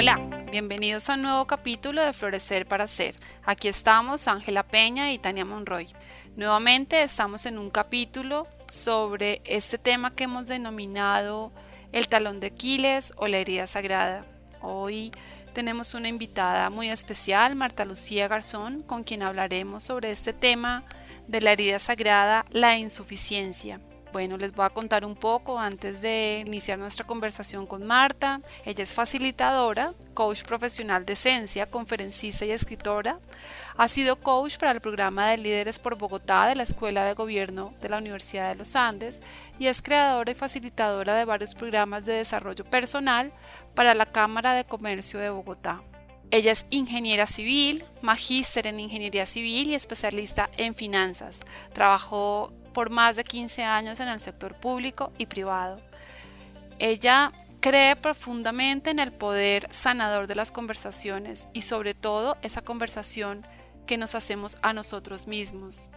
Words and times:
Hola, 0.00 0.46
bienvenidos 0.52 1.10
a 1.10 1.14
un 1.14 1.22
nuevo 1.22 1.44
capítulo 1.48 2.00
de 2.00 2.12
Florecer 2.12 2.68
para 2.68 2.86
Ser. 2.86 3.16
Aquí 3.44 3.66
estamos 3.66 4.28
Ángela 4.28 4.62
Peña 4.62 5.10
y 5.10 5.18
Tania 5.18 5.44
Monroy. 5.44 5.88
Nuevamente 6.36 7.02
estamos 7.02 7.46
en 7.46 7.58
un 7.58 7.68
capítulo 7.68 8.46
sobre 8.68 9.42
este 9.44 9.76
tema 9.76 10.14
que 10.14 10.22
hemos 10.22 10.46
denominado 10.46 11.50
el 11.90 12.06
talón 12.06 12.38
de 12.38 12.46
Aquiles 12.46 13.12
o 13.16 13.26
la 13.26 13.38
herida 13.38 13.66
sagrada. 13.66 14.24
Hoy 14.62 15.10
tenemos 15.52 15.92
una 15.94 16.06
invitada 16.06 16.70
muy 16.70 16.90
especial, 16.90 17.56
Marta 17.56 17.84
Lucía 17.84 18.28
Garzón, 18.28 18.82
con 18.82 19.02
quien 19.02 19.24
hablaremos 19.24 19.82
sobre 19.82 20.12
este 20.12 20.32
tema 20.32 20.84
de 21.26 21.40
la 21.40 21.50
herida 21.50 21.80
sagrada, 21.80 22.46
la 22.52 22.78
insuficiencia. 22.78 23.80
Bueno, 24.18 24.36
les 24.36 24.52
voy 24.52 24.66
a 24.66 24.70
contar 24.70 25.04
un 25.04 25.14
poco 25.14 25.60
antes 25.60 26.02
de 26.02 26.42
iniciar 26.44 26.76
nuestra 26.76 27.06
conversación 27.06 27.68
con 27.68 27.86
Marta. 27.86 28.40
Ella 28.64 28.82
es 28.82 28.92
facilitadora, 28.92 29.92
coach 30.12 30.42
profesional 30.42 31.06
de 31.06 31.12
esencia, 31.12 31.66
conferencista 31.66 32.44
y 32.44 32.50
escritora. 32.50 33.20
Ha 33.76 33.86
sido 33.86 34.16
coach 34.16 34.56
para 34.56 34.72
el 34.72 34.80
programa 34.80 35.28
de 35.28 35.38
líderes 35.38 35.78
por 35.78 35.96
Bogotá 35.96 36.48
de 36.48 36.56
la 36.56 36.64
Escuela 36.64 37.04
de 37.04 37.14
Gobierno 37.14 37.72
de 37.80 37.90
la 37.90 37.98
Universidad 37.98 38.50
de 38.50 38.58
los 38.58 38.74
Andes 38.74 39.20
y 39.56 39.68
es 39.68 39.82
creadora 39.82 40.32
y 40.32 40.34
facilitadora 40.34 41.14
de 41.14 41.24
varios 41.24 41.54
programas 41.54 42.04
de 42.04 42.14
desarrollo 42.14 42.64
personal 42.64 43.32
para 43.76 43.94
la 43.94 44.06
Cámara 44.06 44.54
de 44.54 44.64
Comercio 44.64 45.20
de 45.20 45.30
Bogotá. 45.30 45.80
Ella 46.32 46.50
es 46.50 46.66
ingeniera 46.70 47.26
civil, 47.26 47.84
magíster 48.02 48.66
en 48.66 48.80
ingeniería 48.80 49.26
civil 49.26 49.70
y 49.70 49.74
especialista 49.74 50.50
en 50.56 50.74
finanzas. 50.74 51.44
Trabajó 51.72 52.52
por 52.78 52.90
más 52.90 53.16
de 53.16 53.24
15 53.24 53.64
años 53.64 53.98
en 53.98 54.06
el 54.06 54.20
sector 54.20 54.54
público 54.54 55.12
y 55.18 55.26
privado. 55.26 55.80
Ella 56.78 57.32
cree 57.58 57.96
profundamente 57.96 58.90
en 58.90 59.00
el 59.00 59.10
poder 59.10 59.66
sanador 59.68 60.28
de 60.28 60.36
las 60.36 60.52
conversaciones 60.52 61.48
y 61.52 61.62
sobre 61.62 61.94
todo 61.94 62.36
esa 62.40 62.62
conversación 62.62 63.44
que 63.84 63.98
nos 63.98 64.14
hacemos 64.14 64.58
a 64.62 64.74
nosotros 64.74 65.26
mismos. 65.26 65.90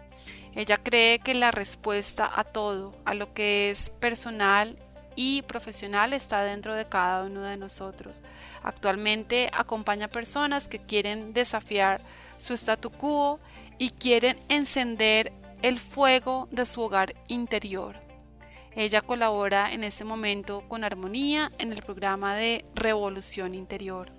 Ella 0.56 0.78
cree 0.78 1.20
que 1.20 1.36
la 1.36 1.52
respuesta 1.52 2.28
a 2.36 2.44
todo, 2.44 2.96
a 3.06 3.14
lo 3.14 3.32
que 3.32 3.70
es 3.70 3.92
personal 3.92 4.76
y 5.16 5.44
profesional 5.44 6.14
está 6.14 6.42
dentro 6.42 6.76
de 6.76 6.88
cada 6.88 7.26
uno 7.26 7.44
de 7.44 7.58
nosotros. 7.58 8.24
Actualmente 8.64 9.52
acompaña 9.54 10.08
personas 10.08 10.68
que 10.68 10.80
quieren 10.80 11.32
desafiar 11.32 12.02
su 12.38 12.56
statu 12.56 12.90
quo 12.90 13.40
y 13.78 13.92
quieren 13.92 14.40
encender 14.50 15.32
el 15.62 15.80
fuego 15.80 16.48
de 16.52 16.66
su 16.66 16.82
hogar 16.82 17.14
interior. 17.28 17.96
Ella 18.74 19.02
colabora 19.02 19.74
en 19.74 19.84
este 19.84 20.06
momento 20.06 20.64
con 20.68 20.84
Armonía 20.84 21.52
en 21.60 21.72
el 21.74 21.82
programa 21.82 22.36
de 22.36 22.66
Revolución 22.74 23.54
Interior. 23.54 24.12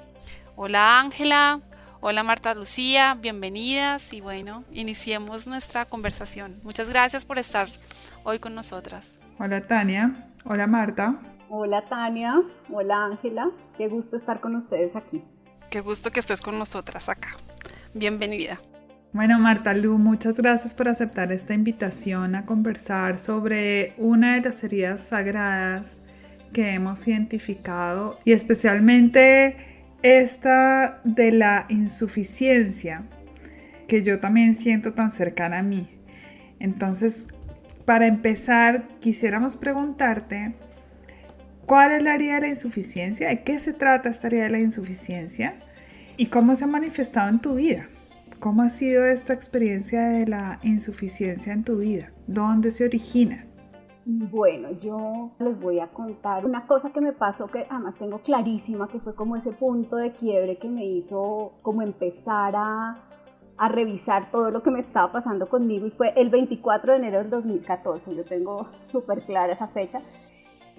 Hola 0.57 1.01
Ángela, 1.01 1.61
hola 2.01 2.23
Marta 2.23 2.55
Lucía, 2.55 3.17
bienvenidas 3.21 4.13
y 4.13 4.21
bueno, 4.21 4.65
iniciemos 4.71 5.47
nuestra 5.47 5.87
conversación. 5.87 6.61
Muchas 6.63 6.91
gracias 6.91 7.25
por 7.25 7.39
estar 7.39 7.67
hoy 8.25 8.39
con 8.39 8.55
nosotras. 8.55 9.19
Hola 9.39 9.67
Tania, 9.67 10.29
hola 10.45 10.67
Marta. 10.67 11.19
Hola 11.49 11.85
Tania, 11.89 12.35
hola 12.71 13.07
Ángela, 13.07 13.51
qué 13.79 13.89
gusto 13.89 14.17
estar 14.17 14.41
con 14.41 14.55
ustedes 14.57 14.95
aquí. 14.95 15.25
Qué 15.71 15.81
gusto 15.81 16.11
que 16.11 16.21
estés 16.21 16.43
con 16.43 16.59
nosotras 16.59 17.09
acá. 17.09 17.31
Bienvenida. 17.95 18.61
Bueno, 19.13 19.39
Marta 19.39 19.75
Lu, 19.75 19.99
muchas 19.99 20.37
gracias 20.37 20.73
por 20.73 20.89
aceptar 20.89 21.33
esta 21.33 21.53
invitación 21.53 22.35
a 22.35 22.47
conversar 22.47 23.19
sobre 23.19 23.93
una 23.99 24.37
de 24.37 24.41
las 24.41 24.65
heridas 24.65 25.03
sagradas 25.03 26.01
que 26.55 26.71
hemos 26.71 27.07
identificado 27.07 28.19
y 28.25 28.33
especialmente 28.33 29.85
esta 30.01 31.03
de 31.05 31.31
la 31.31 31.67
insuficiencia 31.69 33.03
que 33.87 34.03
yo 34.03 34.19
también 34.19 34.55
siento 34.55 34.95
tan 34.95 35.11
cercana 35.11 35.59
a 35.59 35.63
mí. 35.63 35.91
Entonces, 36.59 37.29
para 37.85 38.07
empezar, 38.07 38.89
quisiéramos 38.99 39.57
preguntarte, 39.57 40.55
¿cuál 41.67 41.93
es 41.93 42.03
la 42.03 42.15
herida 42.15 42.37
de 42.37 42.41
la 42.41 42.49
insuficiencia? 42.49 43.29
¿De 43.29 43.43
qué 43.43 43.61
se 43.61 43.75
trata 43.75 44.09
esta 44.09 44.29
herida 44.29 44.45
de 44.45 44.51
la 44.51 44.61
insuficiencia? 44.61 45.53
¿Y 46.17 46.29
cómo 46.29 46.55
se 46.55 46.65
ha 46.65 46.69
manifestado 46.69 47.29
en 47.29 47.41
tu 47.41 47.57
vida? 47.57 47.89
¿Cómo 48.43 48.63
ha 48.63 48.71
sido 48.71 49.05
esta 49.05 49.33
experiencia 49.35 50.03
de 50.03 50.27
la 50.27 50.59
insuficiencia 50.65 51.53
en 51.53 51.63
tu 51.63 51.77
vida? 51.77 52.11
¿Dónde 52.27 52.73
se 52.73 52.85
origina? 52.85 53.47
Bueno, 54.05 54.73
yo 54.81 55.31
les 55.39 55.61
voy 55.61 55.79
a 55.79 55.87
contar 55.87 56.45
una 56.45 56.67
cosa 56.67 56.91
que 56.91 57.01
me 57.01 57.13
pasó 57.13 57.47
que 57.47 57.69
además 57.71 57.95
tengo 58.01 58.19
clarísima, 58.19 58.89
que 58.89 58.99
fue 58.99 59.15
como 59.15 59.37
ese 59.37 59.53
punto 59.53 59.95
de 59.95 60.11
quiebre 60.11 60.59
que 60.59 60.69
me 60.69 60.85
hizo 60.85 61.53
como 61.63 61.83
empezar 61.83 62.57
a, 62.57 63.05
a 63.59 63.69
revisar 63.69 64.33
todo 64.33 64.51
lo 64.51 64.61
que 64.61 64.73
me 64.73 64.81
estaba 64.81 65.13
pasando 65.13 65.49
conmigo 65.49 65.87
y 65.87 65.93
fue 65.93 66.13
el 66.17 66.29
24 66.29 66.95
de 66.95 66.99
enero 66.99 67.19
del 67.19 67.31
2014, 67.31 68.13
yo 68.13 68.25
tengo 68.25 68.67
súper 68.91 69.25
clara 69.25 69.53
esa 69.53 69.69
fecha. 69.69 70.01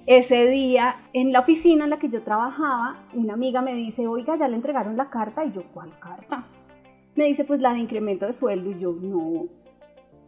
Ese 0.06 0.48
día, 0.48 0.98
en 1.14 1.32
la 1.32 1.40
oficina 1.40 1.86
en 1.86 1.92
la 1.92 2.00
que 2.00 2.10
yo 2.10 2.24
trabajaba, 2.24 3.06
una 3.14 3.36
amiga 3.36 3.62
me 3.62 3.74
dice, 3.74 4.06
oiga, 4.06 4.36
ya 4.36 4.50
le 4.50 4.58
entregaron 4.58 4.98
la 4.98 5.10
carta 5.10 5.46
y 5.46 5.54
yo, 5.54 5.64
¿cuál 5.74 5.98
carta? 5.98 6.46
Me 7.16 7.26
dice 7.26 7.44
pues 7.44 7.62
la 7.62 7.74
de 7.74 7.80
incremento 7.80 8.26
de 8.26 8.34
sueldo 8.34 8.72
y 8.72 8.80
yo 8.80 8.94
no. 8.94 9.46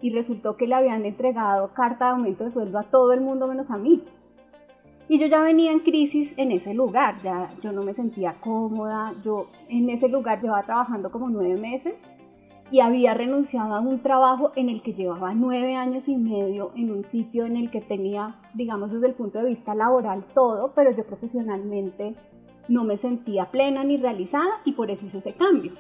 Y 0.02 0.12
resultó 0.12 0.56
que 0.58 0.68
le 0.68 0.76
habían 0.76 1.06
entregado 1.06 1.74
carta 1.74 2.06
de 2.06 2.12
aumento 2.12 2.44
de 2.44 2.52
sueldo 2.52 2.80
a 2.80 2.84
todo 2.84 3.14
el 3.14 3.22
mundo 3.22 3.48
menos 3.48 3.72
a 3.72 3.78
mí. 3.78 4.04
Y 5.08 5.20
yo 5.20 5.28
ya 5.28 5.42
venía 5.42 5.72
en 5.72 5.82
crisis 5.82 6.34
en 6.38 6.52
ese 6.52 6.74
lugar, 6.74 7.22
ya 7.22 7.54
yo 7.62 7.72
no 7.72 7.84
me 7.84 7.94
sentía 7.94 8.36
cómoda, 8.42 9.14
yo 9.24 9.48
en 9.70 9.90
ese 9.92 10.08
lugar 10.08 10.42
llevaba 10.42 10.64
trabajando 10.64 11.12
como 11.12 11.30
nueve 11.30 11.60
meses 11.60 11.96
y 12.72 12.80
había 12.80 13.14
renunciado 13.14 13.76
a 13.76 13.80
un 13.80 14.02
trabajo 14.02 14.52
en 14.56 14.70
el 14.70 14.82
que 14.82 14.94
llevaba 14.94 15.36
nueve 15.36 15.76
años 15.76 16.08
y 16.08 16.18
medio, 16.18 16.72
en 16.76 16.92
un 16.92 17.04
sitio 17.04 17.46
en 17.46 17.56
el 17.56 17.70
que 17.70 17.82
tenía, 17.82 18.40
digamos 18.56 18.92
desde 18.92 19.06
el 19.08 19.14
punto 19.14 19.38
de 19.38 19.50
vista 19.50 19.76
laboral 19.76 20.26
todo, 20.34 20.74
pero 20.74 20.90
yo 20.92 21.06
profesionalmente 21.06 22.16
no 22.68 22.84
me 22.84 22.98
sentía 22.98 23.52
plena 23.52 23.84
ni 23.84 23.98
realizada 23.98 24.62
y 24.66 24.72
por 24.72 24.90
eso 24.90 25.06
hice 25.06 25.20
ese 25.20 25.34
cambio. 25.34 25.74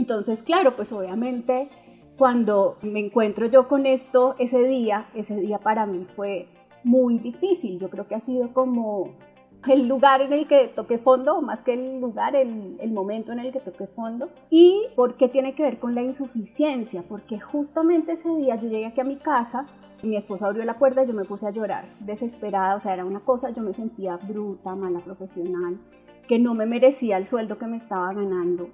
Entonces, 0.00 0.42
claro, 0.42 0.76
pues 0.76 0.90
obviamente 0.92 1.68
cuando 2.16 2.78
me 2.80 3.00
encuentro 3.00 3.44
yo 3.46 3.68
con 3.68 3.84
esto 3.84 4.34
ese 4.38 4.62
día, 4.62 5.10
ese 5.14 5.36
día 5.36 5.58
para 5.58 5.84
mí 5.84 6.06
fue 6.16 6.48
muy 6.84 7.18
difícil. 7.18 7.78
Yo 7.78 7.90
creo 7.90 8.08
que 8.08 8.14
ha 8.14 8.20
sido 8.20 8.54
como 8.54 9.10
el 9.68 9.86
lugar 9.86 10.22
en 10.22 10.32
el 10.32 10.48
que 10.48 10.68
toqué 10.68 10.96
fondo, 10.96 11.42
más 11.42 11.62
que 11.62 11.74
el 11.74 12.00
lugar, 12.00 12.34
el, 12.34 12.78
el, 12.80 12.92
momento 12.92 13.32
en 13.32 13.40
el 13.40 13.52
que 13.52 13.60
toqué 13.60 13.86
fondo. 13.88 14.30
¿Y 14.48 14.86
por 14.96 15.18
qué 15.18 15.28
tiene 15.28 15.54
que 15.54 15.64
ver 15.64 15.78
con 15.78 15.94
la 15.94 16.00
insuficiencia? 16.00 17.04
Porque 17.06 17.38
justamente 17.38 18.12
ese 18.12 18.34
día 18.36 18.56
yo 18.56 18.68
llegué 18.68 18.86
aquí 18.86 19.02
a 19.02 19.04
mi 19.04 19.16
casa, 19.16 19.66
mi 20.02 20.16
esposa 20.16 20.46
abrió 20.46 20.64
la 20.64 20.78
puerta 20.78 21.04
y 21.04 21.08
yo 21.08 21.12
me 21.12 21.26
puse 21.26 21.46
a 21.46 21.50
llorar, 21.50 21.84
desesperada, 22.00 22.76
o 22.76 22.80
sea, 22.80 22.94
era 22.94 23.04
una 23.04 23.20
cosa, 23.20 23.50
yo 23.50 23.60
me 23.60 23.74
sentía 23.74 24.16
bruta, 24.16 24.74
mala 24.74 25.00
profesional, 25.00 25.78
que 26.26 26.38
no 26.38 26.54
me 26.54 26.64
merecía 26.64 27.18
el 27.18 27.26
sueldo 27.26 27.58
que 27.58 27.66
me 27.66 27.76
estaba 27.76 28.14
ganando, 28.14 28.70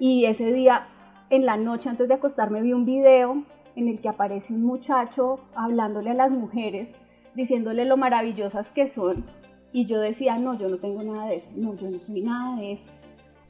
y 0.00 0.24
ese 0.24 0.50
día, 0.50 0.88
en 1.28 1.44
la 1.44 1.58
noche 1.58 1.90
antes 1.90 2.08
de 2.08 2.14
acostarme, 2.14 2.62
vi 2.62 2.72
un 2.72 2.86
video 2.86 3.44
en 3.76 3.86
el 3.86 4.00
que 4.00 4.08
aparece 4.08 4.54
un 4.54 4.64
muchacho 4.64 5.40
hablándole 5.54 6.10
a 6.10 6.14
las 6.14 6.32
mujeres, 6.32 6.88
diciéndole 7.34 7.84
lo 7.84 7.98
maravillosas 7.98 8.72
que 8.72 8.88
son. 8.88 9.26
Y 9.72 9.84
yo 9.84 10.00
decía, 10.00 10.38
no, 10.38 10.58
yo 10.58 10.70
no 10.70 10.78
tengo 10.78 11.02
nada 11.02 11.26
de 11.26 11.36
eso, 11.36 11.50
no, 11.54 11.74
yo 11.74 11.90
no 11.90 11.98
soy 12.00 12.22
nada 12.22 12.56
de 12.58 12.72
eso. 12.72 12.90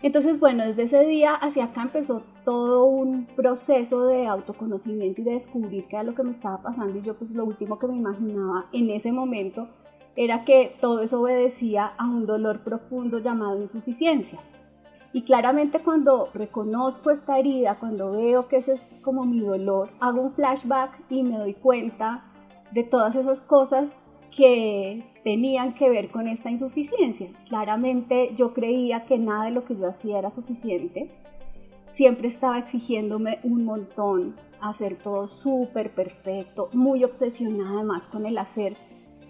Entonces, 0.02 0.40
bueno, 0.40 0.66
desde 0.66 0.82
ese 0.82 1.06
día 1.06 1.34
hacia 1.34 1.66
acá 1.66 1.82
empezó 1.82 2.24
todo 2.44 2.84
un 2.84 3.26
proceso 3.36 4.06
de 4.06 4.26
autoconocimiento 4.26 5.20
y 5.20 5.24
de 5.24 5.34
descubrir 5.34 5.84
qué 5.84 5.96
era 5.96 6.02
lo 6.02 6.16
que 6.16 6.24
me 6.24 6.32
estaba 6.32 6.60
pasando. 6.62 6.98
Y 6.98 7.02
yo 7.02 7.14
pues 7.14 7.30
lo 7.30 7.44
último 7.44 7.78
que 7.78 7.86
me 7.86 7.96
imaginaba 7.96 8.66
en 8.72 8.90
ese 8.90 9.12
momento 9.12 9.68
era 10.16 10.44
que 10.44 10.74
todo 10.80 11.00
eso 11.00 11.20
obedecía 11.20 11.92
a 11.96 12.06
un 12.06 12.26
dolor 12.26 12.64
profundo 12.64 13.20
llamado 13.20 13.62
insuficiencia. 13.62 14.40
Y 15.12 15.22
claramente 15.22 15.80
cuando 15.80 16.28
reconozco 16.32 17.10
esta 17.10 17.38
herida, 17.38 17.78
cuando 17.80 18.12
veo 18.12 18.46
que 18.46 18.58
ese 18.58 18.74
es 18.74 18.80
como 19.02 19.24
mi 19.24 19.40
dolor, 19.40 19.90
hago 19.98 20.20
un 20.20 20.32
flashback 20.32 21.00
y 21.10 21.22
me 21.24 21.36
doy 21.36 21.54
cuenta 21.54 22.24
de 22.70 22.84
todas 22.84 23.16
esas 23.16 23.40
cosas 23.40 23.90
que 24.36 25.04
tenían 25.24 25.74
que 25.74 25.90
ver 25.90 26.10
con 26.10 26.28
esta 26.28 26.50
insuficiencia. 26.50 27.28
Claramente 27.48 28.34
yo 28.36 28.54
creía 28.54 29.04
que 29.04 29.18
nada 29.18 29.46
de 29.46 29.50
lo 29.50 29.64
que 29.64 29.76
yo 29.76 29.88
hacía 29.88 30.18
era 30.18 30.30
suficiente. 30.30 31.10
Siempre 31.92 32.28
estaba 32.28 32.58
exigiéndome 32.58 33.40
un 33.42 33.64
montón, 33.64 34.36
hacer 34.60 34.96
todo 35.02 35.26
súper 35.26 35.92
perfecto, 35.92 36.68
muy 36.72 37.02
obsesionada 37.02 37.78
además 37.78 38.04
con 38.04 38.26
el 38.26 38.38
hacer. 38.38 38.76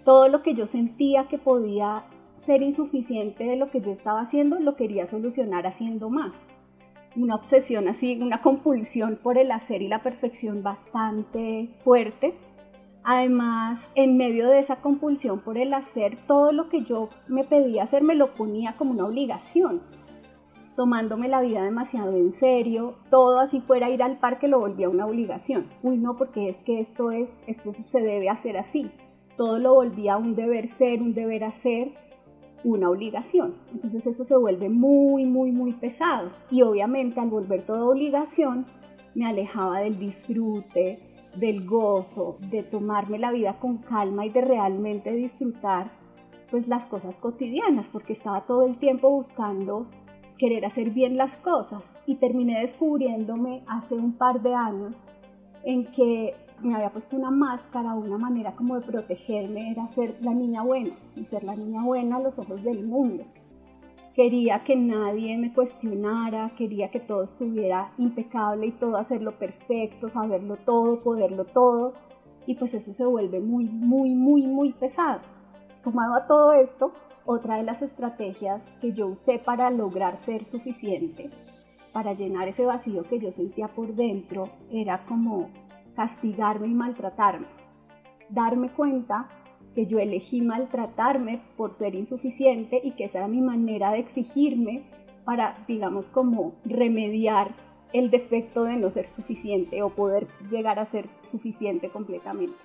Todo 0.05 0.29
lo 0.29 0.43
que 0.43 0.53
yo 0.53 0.67
sentía 0.67 1.27
que 1.27 1.39
podía 1.39 2.05
ser 2.41 2.61
insuficiente 2.61 3.43
de 3.43 3.55
lo 3.55 3.69
que 3.69 3.81
yo 3.81 3.91
estaba 3.91 4.21
haciendo, 4.21 4.59
lo 4.59 4.75
quería 4.75 5.07
solucionar 5.07 5.67
haciendo 5.67 6.09
más. 6.09 6.33
Una 7.15 7.35
obsesión 7.35 7.87
así, 7.87 8.19
una 8.21 8.41
compulsión 8.41 9.19
por 9.21 9.37
el 9.37 9.51
hacer 9.51 9.81
y 9.81 9.87
la 9.87 10.01
perfección 10.01 10.63
bastante 10.63 11.69
fuerte. 11.83 12.33
Además, 13.03 13.79
en 13.95 14.17
medio 14.17 14.47
de 14.47 14.59
esa 14.59 14.77
compulsión 14.77 15.39
por 15.39 15.57
el 15.57 15.73
hacer, 15.73 16.17
todo 16.27 16.51
lo 16.51 16.69
que 16.69 16.83
yo 16.83 17.09
me 17.27 17.43
pedía 17.43 17.83
hacer 17.83 18.03
me 18.03 18.15
lo 18.15 18.33
ponía 18.35 18.73
como 18.77 18.91
una 18.91 19.05
obligación, 19.05 19.81
tomándome 20.75 21.27
la 21.27 21.41
vida 21.41 21.63
demasiado 21.63 22.15
en 22.15 22.31
serio, 22.31 22.95
todo 23.09 23.39
así 23.39 23.59
fuera 23.59 23.89
ir 23.89 24.03
al 24.03 24.19
parque 24.19 24.47
lo 24.47 24.59
volvía 24.59 24.87
una 24.87 25.05
obligación. 25.05 25.67
Uy, 25.83 25.97
no, 25.97 26.15
porque 26.15 26.47
es 26.47 26.61
que 26.61 26.79
esto 26.79 27.11
es, 27.11 27.39
esto 27.47 27.71
se 27.71 28.01
debe 28.01 28.29
hacer 28.29 28.55
así. 28.55 28.89
Todo 29.35 29.59
lo 29.59 29.73
volvía 29.73 30.17
un 30.17 30.35
deber 30.35 30.67
ser, 30.69 31.01
un 31.01 31.13
deber 31.13 31.43
hacer 31.43 31.91
una 32.63 32.89
obligación. 32.89 33.55
Entonces 33.71 34.05
eso 34.07 34.23
se 34.23 34.35
vuelve 34.35 34.69
muy, 34.69 35.25
muy, 35.25 35.51
muy 35.51 35.73
pesado. 35.73 36.31
Y 36.49 36.61
obviamente 36.61 37.19
al 37.19 37.29
volver 37.29 37.65
toda 37.65 37.85
obligación, 37.85 38.65
me 39.15 39.25
alejaba 39.25 39.79
del 39.79 39.99
disfrute, 39.99 40.99
del 41.35 41.65
gozo, 41.65 42.37
de 42.49 42.63
tomarme 42.63 43.19
la 43.19 43.31
vida 43.31 43.57
con 43.59 43.77
calma 43.79 44.25
y 44.25 44.29
de 44.29 44.41
realmente 44.41 45.11
disfrutar 45.13 45.91
pues 46.49 46.67
las 46.67 46.85
cosas 46.85 47.17
cotidianas, 47.17 47.87
porque 47.87 48.13
estaba 48.13 48.41
todo 48.45 48.65
el 48.65 48.77
tiempo 48.77 49.09
buscando 49.09 49.87
querer 50.37 50.65
hacer 50.65 50.89
bien 50.89 51.15
las 51.15 51.37
cosas 51.37 51.97
y 52.05 52.15
terminé 52.15 52.59
descubriéndome 52.59 53.63
hace 53.67 53.95
un 53.95 54.17
par 54.17 54.41
de 54.41 54.53
años 54.53 55.01
en 55.63 55.85
que 55.91 56.35
me 56.63 56.75
había 56.75 56.91
puesto 56.91 57.15
una 57.15 57.31
máscara, 57.31 57.93
una 57.93 58.17
manera 58.17 58.55
como 58.55 58.75
de 58.75 58.85
protegerme 58.85 59.71
era 59.71 59.87
ser 59.87 60.17
la 60.21 60.33
niña 60.33 60.63
buena 60.63 60.95
y 61.15 61.23
ser 61.23 61.43
la 61.43 61.55
niña 61.55 61.83
buena 61.83 62.17
a 62.17 62.21
los 62.21 62.37
ojos 62.39 62.63
del 62.63 62.85
mundo. 62.85 63.25
Quería 64.13 64.63
que 64.65 64.75
nadie 64.75 65.37
me 65.37 65.53
cuestionara, 65.53 66.51
quería 66.57 66.91
que 66.91 66.99
todo 66.99 67.23
estuviera 67.23 67.93
impecable 67.97 68.67
y 68.67 68.71
todo 68.71 68.97
hacerlo 68.97 69.37
perfecto, 69.39 70.09
saberlo 70.09 70.57
todo, 70.57 71.01
poderlo 71.01 71.45
todo. 71.45 71.93
Y 72.45 72.55
pues 72.55 72.73
eso 72.73 72.93
se 72.93 73.05
vuelve 73.05 73.39
muy, 73.39 73.65
muy, 73.65 74.13
muy, 74.13 74.45
muy 74.45 74.73
pesado. 74.73 75.21
Tomado 75.81 76.15
a 76.15 76.27
todo 76.27 76.51
esto, 76.53 76.91
otra 77.25 77.55
de 77.55 77.63
las 77.63 77.81
estrategias 77.81 78.69
que 78.81 78.91
yo 78.91 79.07
usé 79.07 79.39
para 79.39 79.71
lograr 79.71 80.17
ser 80.17 80.43
suficiente, 80.43 81.29
para 81.93 82.13
llenar 82.13 82.49
ese 82.49 82.65
vacío 82.65 83.03
que 83.03 83.19
yo 83.19 83.31
sentía 83.31 83.69
por 83.69 83.95
dentro, 83.95 84.49
era 84.71 85.05
como 85.05 85.49
castigarme 85.95 86.67
y 86.67 86.73
maltratarme. 86.73 87.47
Darme 88.29 88.69
cuenta 88.69 89.29
que 89.75 89.85
yo 89.85 89.99
elegí 89.99 90.41
maltratarme 90.41 91.41
por 91.57 91.73
ser 91.73 91.95
insuficiente 91.95 92.81
y 92.83 92.91
que 92.91 93.05
esa 93.05 93.19
era 93.19 93.27
mi 93.27 93.41
manera 93.41 93.91
de 93.91 93.99
exigirme 93.99 94.83
para, 95.23 95.63
digamos, 95.67 96.07
como 96.07 96.53
remediar 96.65 97.53
el 97.93 98.09
defecto 98.09 98.63
de 98.63 98.77
no 98.77 98.89
ser 98.89 99.07
suficiente 99.07 99.81
o 99.83 99.89
poder 99.89 100.27
llegar 100.49 100.79
a 100.79 100.85
ser 100.85 101.09
suficiente 101.21 101.89
completamente. 101.89 102.57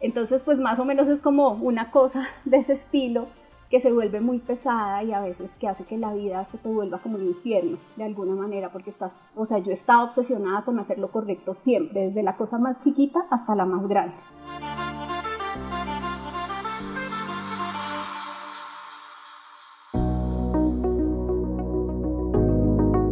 Entonces, 0.00 0.42
pues 0.42 0.58
más 0.58 0.78
o 0.78 0.84
menos 0.84 1.08
es 1.08 1.20
como 1.20 1.50
una 1.50 1.90
cosa 1.90 2.26
de 2.44 2.58
ese 2.58 2.74
estilo 2.74 3.26
que 3.70 3.80
se 3.80 3.92
vuelve 3.92 4.20
muy 4.20 4.38
pesada 4.38 5.02
y 5.02 5.12
a 5.12 5.20
veces 5.20 5.50
que 5.60 5.68
hace 5.68 5.84
que 5.84 5.98
la 5.98 6.14
vida 6.14 6.46
se 6.50 6.58
te 6.58 6.68
vuelva 6.68 6.98
como 6.98 7.16
un 7.16 7.26
infierno 7.26 7.78
de 7.96 8.04
alguna 8.04 8.34
manera, 8.34 8.70
porque 8.72 8.90
estás, 8.90 9.14
o 9.36 9.44
sea, 9.44 9.58
yo 9.58 9.72
estaba 9.72 10.04
obsesionada 10.04 10.64
con 10.64 10.78
hacer 10.78 10.98
lo 10.98 11.10
correcto 11.10 11.54
siempre, 11.54 12.06
desde 12.06 12.22
la 12.22 12.36
cosa 12.36 12.58
más 12.58 12.78
chiquita 12.78 13.20
hasta 13.30 13.54
la 13.54 13.66
más 13.66 13.86
grande. 13.86 14.14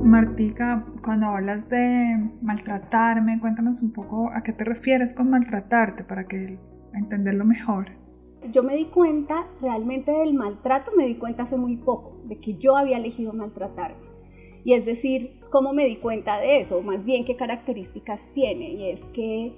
Martica, 0.03 0.87
cuando 1.03 1.27
hablas 1.27 1.69
de 1.69 2.31
maltratarme, 2.41 3.39
cuéntanos 3.41 3.83
un 3.83 3.93
poco 3.93 4.31
a 4.33 4.43
qué 4.43 4.53
te 4.53 4.65
refieres 4.65 5.13
con 5.13 5.29
maltratarte 5.29 6.05
para 6.05 6.27
que 6.27 6.59
entenderlo 6.95 7.45
mejor 7.45 8.06
yo 8.53 8.63
me 8.63 8.77
di 8.77 8.87
cuenta 8.87 9.47
realmente 9.61 10.11
del 10.11 10.35
maltrato, 10.35 10.93
me 10.97 11.07
di 11.07 11.17
cuenta 11.17 11.45
hace 11.45 11.57
muy 11.57 11.77
poco, 11.77 12.17
de 12.25 12.39
que 12.39 12.57
yo 12.57 12.77
había 12.77 12.99
elegido 12.99 13.33
maltratarme. 13.33 14.07
Y 14.65 14.73
es 14.73 14.85
decir, 14.85 15.41
¿cómo 15.51 15.73
me 15.73 15.85
di 15.85 15.97
cuenta 15.97 16.39
de 16.39 16.61
eso? 16.61 16.83
Más 16.83 17.05
bien, 17.05 17.25
¿qué 17.25 17.37
características 17.37 18.21
tiene? 18.35 18.73
Y 18.73 18.91
es 18.91 19.05
que, 19.07 19.55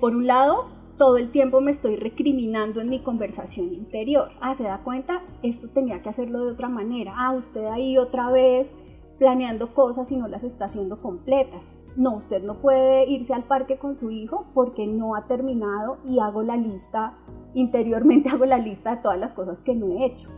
por 0.00 0.16
un 0.16 0.26
lado, 0.26 0.70
todo 0.96 1.18
el 1.18 1.30
tiempo 1.30 1.60
me 1.60 1.70
estoy 1.70 1.96
recriminando 1.96 2.80
en 2.80 2.88
mi 2.88 3.00
conversación 3.00 3.74
interior. 3.74 4.30
Ah, 4.40 4.54
¿se 4.54 4.64
da 4.64 4.82
cuenta? 4.84 5.22
Esto 5.42 5.68
tenía 5.68 6.00
que 6.00 6.08
hacerlo 6.08 6.44
de 6.44 6.52
otra 6.52 6.68
manera. 6.68 7.12
Ah, 7.16 7.32
usted 7.32 7.64
ahí 7.66 7.98
otra 7.98 8.30
vez 8.30 8.72
planeando 9.18 9.74
cosas 9.74 10.10
y 10.10 10.16
no 10.16 10.28
las 10.28 10.44
está 10.44 10.64
haciendo 10.64 11.00
completas. 11.00 11.72
No, 11.96 12.16
usted 12.16 12.42
no 12.42 12.54
puede 12.54 13.08
irse 13.10 13.34
al 13.34 13.44
parque 13.44 13.76
con 13.76 13.96
su 13.96 14.10
hijo 14.10 14.46
porque 14.54 14.86
no 14.86 15.14
ha 15.14 15.26
terminado 15.26 15.98
y 16.08 16.20
hago 16.20 16.42
la 16.42 16.56
lista 16.56 17.18
interiormente 17.54 18.28
hago 18.30 18.44
la 18.44 18.58
lista 18.58 18.96
de 18.96 19.02
todas 19.02 19.18
las 19.18 19.32
cosas 19.32 19.60
que 19.62 19.74
no 19.74 19.88
he 19.88 20.04
hecho. 20.04 20.28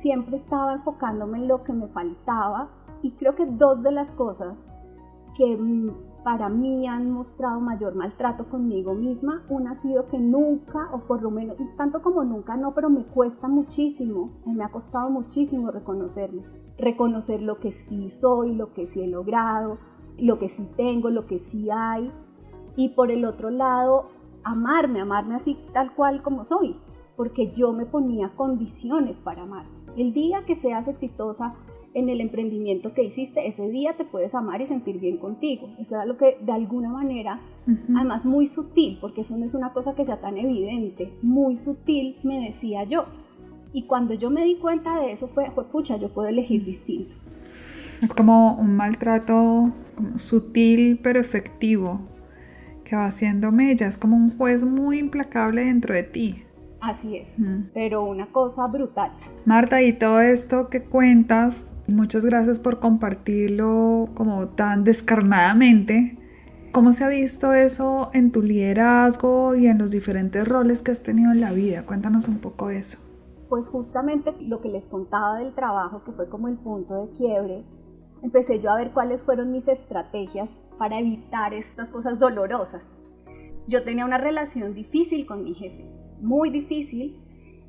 Siempre 0.00 0.36
estaba 0.36 0.72
enfocándome 0.74 1.38
en 1.38 1.48
lo 1.48 1.62
que 1.62 1.72
me 1.72 1.88
faltaba 1.88 2.70
y 3.02 3.12
creo 3.12 3.34
que 3.34 3.46
dos 3.46 3.82
de 3.82 3.92
las 3.92 4.10
cosas 4.12 4.66
que 5.36 5.56
mm, 5.56 5.90
para 6.24 6.48
mí 6.48 6.86
han 6.86 7.10
mostrado 7.10 7.60
mayor 7.60 7.94
maltrato 7.94 8.48
conmigo 8.48 8.94
misma, 8.94 9.42
una 9.48 9.72
ha 9.72 9.74
sido 9.74 10.06
que 10.06 10.18
nunca, 10.18 10.88
o 10.92 11.00
por 11.00 11.22
lo 11.22 11.30
menos, 11.30 11.56
tanto 11.76 12.02
como 12.02 12.22
nunca 12.22 12.56
no, 12.56 12.74
pero 12.74 12.90
me 12.90 13.04
cuesta 13.04 13.48
muchísimo, 13.48 14.30
me 14.46 14.62
ha 14.62 14.68
costado 14.68 15.10
muchísimo 15.10 15.70
reconocerme, 15.70 16.42
reconocer 16.78 17.42
lo 17.42 17.58
que 17.58 17.72
sí 17.72 18.10
soy, 18.10 18.54
lo 18.54 18.72
que 18.72 18.86
sí 18.86 19.02
he 19.02 19.08
logrado, 19.08 19.78
lo 20.18 20.38
que 20.38 20.48
sí 20.48 20.68
tengo, 20.76 21.10
lo 21.10 21.26
que 21.26 21.38
sí 21.38 21.68
hay. 21.70 22.12
Y 22.76 22.90
por 22.90 23.10
el 23.10 23.24
otro 23.24 23.50
lado, 23.50 24.06
amarme, 24.44 25.00
amarme 25.00 25.36
así 25.36 25.58
tal 25.72 25.94
cual 25.94 26.22
como 26.22 26.44
soy, 26.44 26.76
porque 27.16 27.50
yo 27.52 27.72
me 27.72 27.86
ponía 27.86 28.30
condiciones 28.30 29.16
para 29.18 29.42
amar. 29.42 29.66
El 29.96 30.12
día 30.12 30.44
que 30.46 30.54
seas 30.54 30.88
exitosa 30.88 31.54
en 31.94 32.08
el 32.08 32.20
emprendimiento 32.20 32.94
que 32.94 33.04
hiciste, 33.04 33.46
ese 33.46 33.68
día 33.68 33.94
te 33.96 34.04
puedes 34.04 34.34
amar 34.34 34.62
y 34.62 34.66
sentir 34.66 34.98
bien 34.98 35.18
contigo. 35.18 35.68
Eso 35.78 35.94
era 35.94 36.06
lo 36.06 36.16
que 36.16 36.38
de 36.40 36.52
alguna 36.52 36.88
manera, 36.88 37.40
además 37.94 38.24
muy 38.24 38.46
sutil, 38.46 38.98
porque 39.00 39.20
eso 39.20 39.36
no 39.36 39.44
es 39.44 39.54
una 39.54 39.72
cosa 39.72 39.94
que 39.94 40.06
sea 40.06 40.20
tan 40.20 40.38
evidente, 40.38 41.12
muy 41.22 41.56
sutil 41.56 42.16
me 42.22 42.40
decía 42.40 42.84
yo. 42.84 43.04
Y 43.74 43.82
cuando 43.82 44.14
yo 44.14 44.30
me 44.30 44.44
di 44.44 44.56
cuenta 44.56 44.98
de 45.00 45.12
eso 45.12 45.28
fue, 45.28 45.50
fue 45.50 45.64
pucha, 45.64 45.96
yo 45.96 46.08
puedo 46.08 46.28
elegir 46.28 46.64
distinto. 46.64 47.14
Es 48.02 48.14
como 48.14 48.56
un 48.56 48.76
maltrato 48.76 49.70
sutil 50.16 50.98
pero 51.02 51.20
efectivo 51.20 52.00
que 52.92 52.96
va 52.96 53.06
haciéndome 53.06 53.72
ella, 53.72 53.86
es 53.86 53.96
como 53.96 54.16
un 54.18 54.36
juez 54.36 54.64
muy 54.64 54.98
implacable 54.98 55.64
dentro 55.64 55.94
de 55.94 56.02
ti. 56.02 56.44
Así 56.82 57.16
es, 57.16 57.28
pero 57.72 58.04
una 58.04 58.30
cosa 58.30 58.66
brutal. 58.66 59.12
Marta, 59.46 59.80
y 59.80 59.94
todo 59.94 60.20
esto 60.20 60.68
que 60.68 60.82
cuentas, 60.82 61.74
muchas 61.88 62.26
gracias 62.26 62.58
por 62.58 62.80
compartirlo 62.80 64.10
como 64.12 64.48
tan 64.48 64.84
descarnadamente. 64.84 66.18
¿Cómo 66.70 66.92
se 66.92 67.04
ha 67.04 67.08
visto 67.08 67.54
eso 67.54 68.10
en 68.12 68.30
tu 68.30 68.42
liderazgo 68.42 69.54
y 69.54 69.68
en 69.68 69.78
los 69.78 69.90
diferentes 69.90 70.46
roles 70.46 70.82
que 70.82 70.90
has 70.90 71.02
tenido 71.02 71.32
en 71.32 71.40
la 71.40 71.52
vida? 71.52 71.86
Cuéntanos 71.86 72.28
un 72.28 72.40
poco 72.40 72.68
eso. 72.68 72.98
Pues 73.48 73.68
justamente 73.68 74.34
lo 74.38 74.60
que 74.60 74.68
les 74.68 74.86
contaba 74.86 75.38
del 75.38 75.54
trabajo, 75.54 76.04
que 76.04 76.12
fue 76.12 76.28
como 76.28 76.48
el 76.48 76.58
punto 76.58 77.06
de 77.06 77.12
quiebre, 77.12 77.64
empecé 78.22 78.60
yo 78.60 78.70
a 78.70 78.76
ver 78.76 78.92
cuáles 78.92 79.24
fueron 79.24 79.52
mis 79.52 79.68
estrategias 79.68 80.48
para 80.78 80.98
evitar 80.98 81.54
estas 81.54 81.90
cosas 81.90 82.18
dolorosas. 82.18 82.82
Yo 83.66 83.84
tenía 83.84 84.04
una 84.04 84.18
relación 84.18 84.74
difícil 84.74 85.26
con 85.26 85.44
mi 85.44 85.54
jefe, 85.54 85.84
muy 86.20 86.50
difícil 86.50 87.18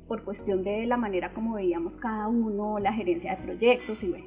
por 0.08 0.24
cuestión 0.24 0.62
de 0.62 0.86
la 0.86 0.96
manera 0.96 1.32
como 1.32 1.54
veíamos 1.54 1.96
cada 1.96 2.28
uno, 2.28 2.78
la 2.78 2.92
gerencia 2.92 3.36
de 3.36 3.42
proyectos 3.42 4.02
y 4.02 4.10
bueno. 4.10 4.26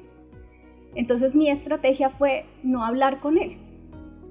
Entonces 0.94 1.34
mi 1.34 1.50
estrategia 1.50 2.10
fue 2.10 2.46
no 2.62 2.84
hablar 2.84 3.20
con 3.20 3.38
él. 3.38 3.58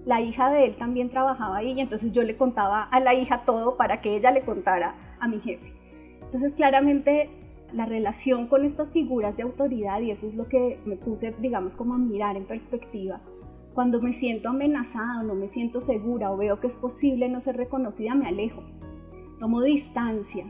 La 0.05 0.21
hija 0.21 0.49
de 0.49 0.65
él 0.65 0.77
también 0.77 1.09
trabajaba 1.09 1.57
ahí 1.57 1.73
y 1.73 1.81
entonces 1.81 2.11
yo 2.11 2.23
le 2.23 2.37
contaba 2.37 2.83
a 2.83 2.99
la 2.99 3.13
hija 3.13 3.43
todo 3.45 3.77
para 3.77 4.01
que 4.01 4.15
ella 4.15 4.31
le 4.31 4.41
contara 4.41 4.95
a 5.19 5.27
mi 5.27 5.39
jefe. 5.39 5.73
Entonces 6.21 6.53
claramente 6.53 7.29
la 7.73 7.85
relación 7.85 8.47
con 8.47 8.65
estas 8.65 8.91
figuras 8.91 9.35
de 9.35 9.43
autoridad 9.43 9.99
y 10.01 10.11
eso 10.11 10.27
es 10.27 10.35
lo 10.35 10.47
que 10.47 10.79
me 10.85 10.95
puse, 10.95 11.33
digamos, 11.39 11.75
como 11.75 11.93
a 11.93 11.97
mirar 11.97 12.37
en 12.37 12.45
perspectiva, 12.45 13.21
cuando 13.73 14.01
me 14.01 14.13
siento 14.13 14.49
amenazada 14.49 15.19
o 15.19 15.23
no 15.23 15.35
me 15.35 15.49
siento 15.49 15.81
segura 15.81 16.31
o 16.31 16.37
veo 16.37 16.59
que 16.59 16.67
es 16.67 16.75
posible 16.75 17.29
no 17.29 17.41
ser 17.41 17.57
reconocida, 17.57 18.15
me 18.15 18.27
alejo. 18.27 18.63
Tomo 19.39 19.61
distancia. 19.61 20.45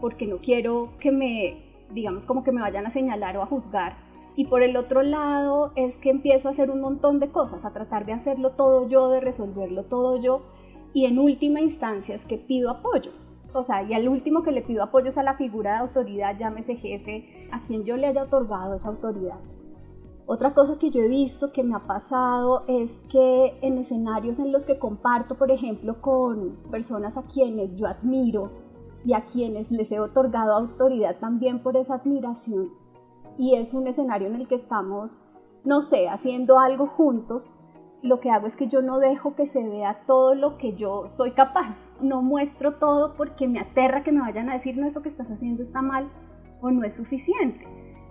porque 0.00 0.26
no 0.26 0.38
quiero 0.38 0.92
que 0.98 1.12
me, 1.12 1.62
digamos, 1.92 2.24
como 2.24 2.42
que 2.42 2.52
me 2.52 2.62
vayan 2.62 2.86
a 2.86 2.90
señalar 2.90 3.36
o 3.36 3.42
a 3.42 3.46
juzgar. 3.46 3.98
Y 4.34 4.46
por 4.46 4.62
el 4.62 4.78
otro 4.78 5.02
lado 5.02 5.72
es 5.76 5.98
que 5.98 6.08
empiezo 6.08 6.48
a 6.48 6.52
hacer 6.52 6.70
un 6.70 6.80
montón 6.80 7.20
de 7.20 7.28
cosas, 7.28 7.66
a 7.66 7.72
tratar 7.74 8.06
de 8.06 8.14
hacerlo 8.14 8.52
todo 8.52 8.88
yo, 8.88 9.10
de 9.10 9.20
resolverlo 9.20 9.84
todo 9.84 10.18
yo. 10.18 10.40
Y 10.94 11.04
en 11.04 11.18
última 11.18 11.60
instancia 11.60 12.14
es 12.14 12.24
que 12.24 12.38
pido 12.38 12.70
apoyo. 12.70 13.10
O 13.52 13.62
sea, 13.62 13.82
y 13.82 13.94
al 13.94 14.08
último 14.08 14.42
que 14.42 14.52
le 14.52 14.62
pido 14.62 14.82
apoyo 14.82 15.08
es 15.08 15.18
a 15.18 15.22
la 15.22 15.34
figura 15.34 15.72
de 15.72 15.78
autoridad, 15.78 16.38
llámese 16.38 16.76
jefe, 16.76 17.48
a 17.52 17.62
quien 17.64 17.84
yo 17.84 17.96
le 17.96 18.06
haya 18.06 18.24
otorgado 18.24 18.74
esa 18.74 18.88
autoridad. 18.88 19.38
Otra 20.26 20.54
cosa 20.54 20.78
que 20.78 20.90
yo 20.90 21.02
he 21.02 21.08
visto 21.08 21.52
que 21.52 21.64
me 21.64 21.74
ha 21.74 21.86
pasado 21.86 22.62
es 22.68 23.02
que 23.10 23.58
en 23.62 23.78
escenarios 23.78 24.38
en 24.38 24.52
los 24.52 24.64
que 24.64 24.78
comparto, 24.78 25.36
por 25.36 25.50
ejemplo, 25.50 26.00
con 26.00 26.56
personas 26.70 27.16
a 27.16 27.24
quienes 27.24 27.74
yo 27.74 27.88
admiro 27.88 28.52
y 29.04 29.14
a 29.14 29.24
quienes 29.24 29.70
les 29.72 29.90
he 29.90 29.98
otorgado 29.98 30.52
autoridad 30.52 31.18
también 31.18 31.62
por 31.64 31.76
esa 31.76 31.94
admiración, 31.94 32.68
y 33.38 33.56
es 33.56 33.74
un 33.74 33.88
escenario 33.88 34.28
en 34.28 34.36
el 34.36 34.46
que 34.46 34.54
estamos, 34.54 35.20
no 35.64 35.82
sé, 35.82 36.08
haciendo 36.08 36.60
algo 36.60 36.86
juntos, 36.86 37.52
lo 38.02 38.20
que 38.20 38.30
hago 38.30 38.46
es 38.46 38.56
que 38.56 38.68
yo 38.68 38.82
no 38.82 38.98
dejo 38.98 39.34
que 39.34 39.46
se 39.46 39.62
vea 39.62 40.02
todo 40.06 40.34
lo 40.34 40.56
que 40.56 40.74
yo 40.74 41.10
soy 41.16 41.32
capaz. 41.32 41.76
No 42.00 42.22
muestro 42.22 42.74
todo 42.76 43.14
porque 43.14 43.46
me 43.46 43.60
aterra 43.60 44.02
que 44.02 44.12
me 44.12 44.20
vayan 44.20 44.48
a 44.48 44.54
decir, 44.54 44.76
no, 44.76 44.86
eso 44.86 45.02
que 45.02 45.08
estás 45.08 45.30
haciendo 45.30 45.62
está 45.62 45.82
mal 45.82 46.08
o 46.60 46.70
no 46.70 46.84
es 46.84 46.94
suficiente. 46.94 47.66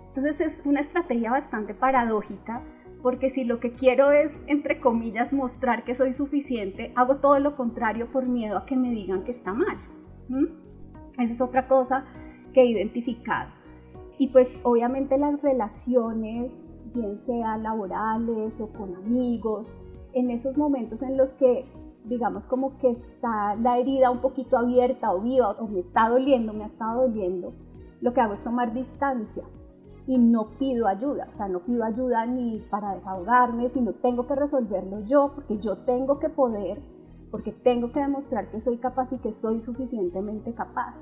Entonces 0.08 0.40
es 0.40 0.62
una 0.64 0.80
estrategia 0.80 1.30
bastante 1.30 1.74
paradójica 1.74 2.62
porque 3.02 3.30
si 3.30 3.44
lo 3.44 3.60
que 3.60 3.72
quiero 3.72 4.12
es, 4.12 4.40
entre 4.46 4.80
comillas, 4.80 5.32
mostrar 5.32 5.84
que 5.84 5.94
soy 5.94 6.12
suficiente, 6.12 6.92
hago 6.96 7.16
todo 7.16 7.38
lo 7.38 7.56
contrario 7.56 8.10
por 8.12 8.26
miedo 8.26 8.58
a 8.58 8.66
que 8.66 8.76
me 8.76 8.90
digan 8.90 9.24
que 9.24 9.32
está 9.32 9.54
mal. 9.54 9.78
Esa 11.18 11.32
es 11.32 11.40
otra 11.40 11.66
cosa 11.66 12.04
que 12.52 12.60
he 12.60 12.66
identificado. 12.66 13.50
Y 14.20 14.26
pues 14.26 14.54
obviamente 14.64 15.16
las 15.16 15.40
relaciones, 15.40 16.84
bien 16.92 17.16
sea 17.16 17.56
laborales 17.56 18.60
o 18.60 18.70
con 18.70 18.94
amigos, 18.94 19.78
en 20.12 20.30
esos 20.30 20.58
momentos 20.58 21.02
en 21.02 21.16
los 21.16 21.32
que 21.32 21.64
digamos 22.04 22.46
como 22.46 22.76
que 22.76 22.90
está 22.90 23.56
la 23.56 23.78
herida 23.78 24.10
un 24.10 24.20
poquito 24.20 24.58
abierta 24.58 25.14
o 25.14 25.22
viva 25.22 25.52
o 25.52 25.66
me 25.68 25.80
está 25.80 26.10
doliendo, 26.10 26.52
me 26.52 26.64
ha 26.64 26.66
estado 26.66 27.08
doliendo, 27.08 27.54
lo 28.02 28.12
que 28.12 28.20
hago 28.20 28.34
es 28.34 28.42
tomar 28.42 28.74
distancia 28.74 29.42
y 30.06 30.18
no 30.18 30.50
pido 30.58 30.86
ayuda, 30.86 31.28
o 31.30 31.34
sea, 31.34 31.48
no 31.48 31.60
pido 31.60 31.82
ayuda 31.82 32.26
ni 32.26 32.58
para 32.70 32.92
desahogarme, 32.92 33.70
sino 33.70 33.94
tengo 33.94 34.26
que 34.26 34.34
resolverlo 34.34 35.00
yo, 35.06 35.32
porque 35.34 35.56
yo 35.60 35.78
tengo 35.78 36.18
que 36.18 36.28
poder, 36.28 36.82
porque 37.30 37.52
tengo 37.52 37.90
que 37.90 38.00
demostrar 38.00 38.50
que 38.50 38.60
soy 38.60 38.76
capaz 38.76 39.10
y 39.14 39.18
que 39.18 39.32
soy 39.32 39.60
suficientemente 39.60 40.52
capaz. 40.52 40.96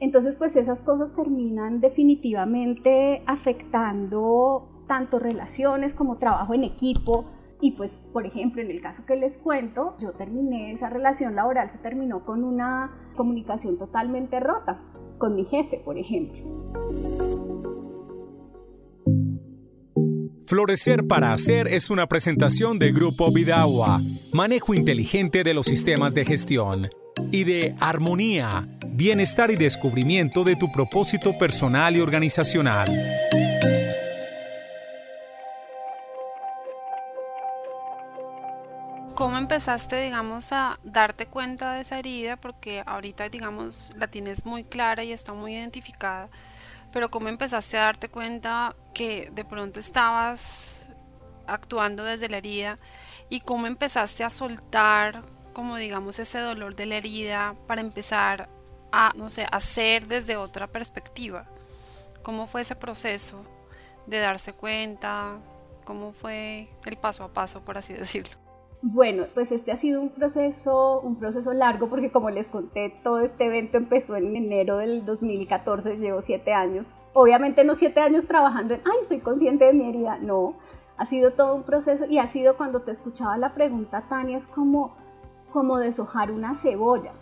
Entonces, 0.00 0.36
pues 0.38 0.56
esas 0.56 0.80
cosas 0.80 1.14
terminan 1.14 1.80
definitivamente 1.80 3.22
afectando 3.26 4.84
tanto 4.88 5.18
relaciones 5.18 5.94
como 5.94 6.16
trabajo 6.16 6.54
en 6.54 6.64
equipo. 6.64 7.26
Y 7.60 7.72
pues, 7.72 8.02
por 8.12 8.24
ejemplo, 8.26 8.62
en 8.62 8.70
el 8.70 8.80
caso 8.80 9.04
que 9.04 9.16
les 9.16 9.36
cuento, 9.36 9.94
yo 10.00 10.12
terminé 10.12 10.72
esa 10.72 10.88
relación 10.88 11.36
laboral, 11.36 11.68
se 11.68 11.78
terminó 11.78 12.24
con 12.24 12.42
una 12.42 13.12
comunicación 13.16 13.76
totalmente 13.76 14.40
rota 14.40 14.80
con 15.18 15.36
mi 15.36 15.44
jefe, 15.44 15.82
por 15.84 15.98
ejemplo. 15.98 16.40
Florecer 20.46 21.06
para 21.06 21.32
Hacer 21.32 21.68
es 21.68 21.90
una 21.90 22.08
presentación 22.08 22.80
de 22.80 22.90
Grupo 22.90 23.32
Vidagua, 23.32 24.00
manejo 24.32 24.74
inteligente 24.74 25.44
de 25.44 25.54
los 25.54 25.66
sistemas 25.66 26.12
de 26.14 26.24
gestión, 26.24 26.88
y 27.30 27.44
de 27.44 27.74
Armonía, 27.80 28.66
bienestar 28.86 29.50
y 29.50 29.56
descubrimiento 29.56 30.44
de 30.44 30.56
tu 30.56 30.70
propósito 30.72 31.36
personal 31.38 31.96
y 31.96 32.00
organizacional. 32.00 32.90
¿Cómo 39.14 39.36
empezaste, 39.36 40.00
digamos, 40.02 40.52
a 40.52 40.78
darte 40.82 41.26
cuenta 41.26 41.74
de 41.74 41.82
esa 41.82 41.98
herida? 41.98 42.36
Porque 42.36 42.82
ahorita, 42.86 43.28
digamos, 43.28 43.92
la 43.96 44.06
tienes 44.06 44.46
muy 44.46 44.64
clara 44.64 45.04
y 45.04 45.12
está 45.12 45.34
muy 45.34 45.54
identificada 45.54 46.30
pero 46.92 47.10
cómo 47.10 47.28
empezaste 47.28 47.78
a 47.78 47.82
darte 47.82 48.08
cuenta 48.08 48.74
que 48.94 49.30
de 49.32 49.44
pronto 49.44 49.80
estabas 49.80 50.86
actuando 51.46 52.04
desde 52.04 52.28
la 52.28 52.38
herida 52.38 52.78
y 53.28 53.40
cómo 53.40 53.66
empezaste 53.66 54.24
a 54.24 54.30
soltar 54.30 55.22
como 55.52 55.76
digamos 55.76 56.18
ese 56.18 56.38
dolor 56.38 56.74
de 56.74 56.86
la 56.86 56.96
herida 56.96 57.54
para 57.66 57.80
empezar 57.80 58.48
a 58.92 59.12
no 59.16 59.28
sé 59.28 59.46
hacer 59.50 60.06
desde 60.06 60.36
otra 60.36 60.66
perspectiva 60.66 61.46
cómo 62.22 62.46
fue 62.46 62.62
ese 62.62 62.76
proceso 62.76 63.44
de 64.06 64.18
darse 64.18 64.52
cuenta 64.52 65.38
cómo 65.84 66.12
fue 66.12 66.68
el 66.84 66.96
paso 66.96 67.24
a 67.24 67.28
paso 67.28 67.62
por 67.62 67.78
así 67.78 67.92
decirlo 67.92 68.40
bueno, 68.82 69.26
pues 69.34 69.52
este 69.52 69.72
ha 69.72 69.76
sido 69.76 70.00
un 70.00 70.08
proceso, 70.08 71.00
un 71.02 71.16
proceso 71.16 71.52
largo 71.52 71.88
porque 71.88 72.10
como 72.10 72.30
les 72.30 72.48
conté, 72.48 72.94
todo 73.02 73.20
este 73.20 73.44
evento 73.44 73.76
empezó 73.76 74.16
en 74.16 74.34
enero 74.34 74.78
del 74.78 75.04
2014, 75.04 75.98
llevo 75.98 76.22
siete 76.22 76.54
años. 76.54 76.86
Obviamente 77.12 77.62
no 77.64 77.76
siete 77.76 78.00
años 78.00 78.26
trabajando 78.26 78.72
en, 78.72 78.80
ay, 78.86 79.06
soy 79.06 79.18
consciente 79.18 79.66
de 79.66 79.74
mi 79.74 79.90
herida, 79.90 80.16
no. 80.18 80.54
Ha 80.96 81.04
sido 81.06 81.32
todo 81.32 81.54
un 81.54 81.64
proceso 81.64 82.06
y 82.06 82.18
ha 82.18 82.26
sido 82.26 82.56
cuando 82.56 82.80
te 82.80 82.92
escuchaba 82.92 83.36
la 83.36 83.52
pregunta, 83.52 84.04
Tania, 84.08 84.38
es 84.38 84.46
como, 84.46 84.96
como 85.50 85.78
deshojar 85.78 86.30
una 86.30 86.54
cebolla. 86.54 87.12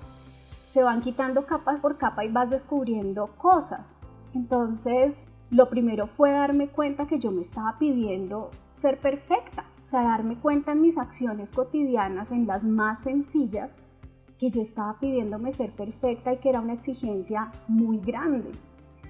Se 0.71 0.83
van 0.83 1.01
quitando 1.01 1.47
capas 1.47 1.81
por 1.81 1.97
capa 1.97 2.25
y 2.25 2.33
vas 2.33 2.51
descubriendo 2.51 3.29
cosas. 3.39 3.81
Entonces, 4.35 5.15
lo 5.51 5.69
primero 5.69 6.07
fue 6.07 6.31
darme 6.33 6.69
cuenta 6.69 7.07
que 7.07 7.19
yo 7.19 7.31
me 7.31 7.43
estaba 7.43 7.79
pidiendo 7.79 8.51
ser 8.75 8.99
perfecta 8.99 9.65
o 9.89 9.91
sea, 9.91 10.03
darme 10.03 10.37
cuenta 10.37 10.73
en 10.73 10.83
mis 10.83 10.99
acciones 10.99 11.51
cotidianas, 11.51 12.31
en 12.31 12.47
las 12.47 12.63
más 12.63 13.03
sencillas, 13.05 13.71
que 14.39 14.51
yo 14.51 14.61
estaba 14.61 14.99
pidiéndome 15.01 15.55
ser 15.55 15.71
perfecta 15.71 16.31
y 16.31 16.37
que 16.37 16.51
era 16.51 16.61
una 16.61 16.75
exigencia 16.75 17.51
muy 17.69 17.97
grande. 17.99 18.51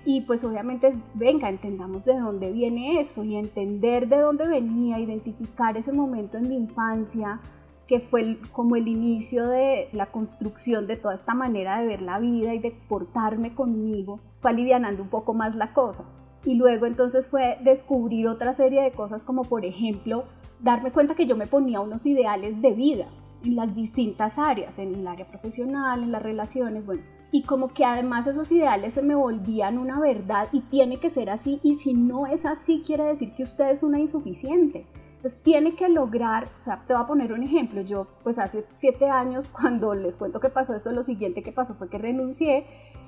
Y 0.05 0.21
pues 0.21 0.45
obviamente, 0.45 0.97
venga, 1.15 1.49
entendamos 1.49 2.05
de 2.05 2.17
dónde 2.17 2.53
viene 2.53 3.01
eso 3.01 3.25
y 3.25 3.35
entender 3.35 4.07
de 4.07 4.19
dónde 4.19 4.47
venía, 4.47 5.01
identificar 5.01 5.77
ese 5.77 5.91
momento 5.91 6.39
en 6.39 6.49
mi 6.49 6.55
infancia, 6.55 7.41
que 7.89 8.01
fue 8.01 8.39
como 8.53 8.77
el 8.77 8.87
inicio 8.87 9.49
de 9.49 9.89
la 9.93 10.07
construcción 10.07 10.87
de 10.87 10.97
toda 10.97 11.15
esta 11.15 11.35
manera 11.35 11.81
de 11.81 11.87
ver 11.87 12.03
la 12.03 12.19
vida 12.19 12.55
y 12.55 12.59
de 12.59 12.71
portarme 12.89 13.55
conmigo, 13.55 14.21
fue 14.41 14.51
alivianando 14.51 15.03
un 15.03 15.09
poco 15.09 15.33
más 15.33 15.57
la 15.57 15.73
cosa. 15.73 16.05
Y 16.45 16.55
luego 16.55 16.87
entonces 16.87 17.27
fue 17.27 17.59
descubrir 17.65 18.29
otra 18.29 18.55
serie 18.55 18.83
de 18.83 18.93
cosas 18.93 19.25
como 19.25 19.43
por 19.43 19.65
ejemplo 19.65 20.25
darme 20.61 20.93
cuenta 20.93 21.15
que 21.15 21.27
yo 21.27 21.37
me 21.37 21.47
ponía 21.47 21.81
unos 21.81 22.05
ideales 22.07 22.61
de 22.61 22.73
vida 22.73 23.07
en 23.45 23.57
las 23.57 23.75
distintas 23.75 24.39
áreas, 24.39 24.79
en 24.79 24.95
el 24.95 25.07
área 25.07 25.27
profesional, 25.27 26.03
en 26.03 26.13
las 26.13 26.23
relaciones, 26.23 26.85
bueno, 26.85 27.03
y 27.31 27.43
como 27.43 27.69
que 27.69 27.85
además 27.85 28.27
esos 28.27 28.51
ideales 28.53 28.95
se 28.95 29.03
me 29.03 29.15
volvían 29.15 29.79
una 29.79 30.01
verdad 30.01 30.49
y 30.53 30.61
tiene 30.63 30.99
que 30.99 31.11
ser 31.11 31.31
así 31.31 31.61
y 31.63 31.79
si 31.79 31.95
no 31.95 32.27
es 32.27 32.45
así 32.45 32.83
quiere 32.87 33.05
decir 33.05 33.35
que 33.35 33.45
usted 33.45 33.71
es 33.71 33.83
una 33.83 34.01
insuficiente. 34.01 34.87
Entonces 35.19 35.43
tiene 35.43 35.75
que 35.75 35.89
lograr, 35.89 36.49
o 36.61 36.63
sea, 36.63 36.83
te 36.87 36.95
voy 36.95 37.03
a 37.03 37.07
poner 37.07 37.33
un 37.33 37.43
ejemplo, 37.43 37.83
yo 37.83 38.07
pues 38.23 38.39
hace 38.39 38.65
siete 38.73 39.11
años 39.11 39.49
cuando 39.53 39.95
les 39.95 40.17
cuento 40.17 40.41
qué 40.41 40.49
pasó 40.49 40.75
eso, 40.75 40.93
lo 40.93 41.05
siguiente 41.05 41.43
que 41.43 41.53
pasó 41.53 41.75
fue 41.75 41.89
que 41.89 41.99
renuncié 41.99 42.67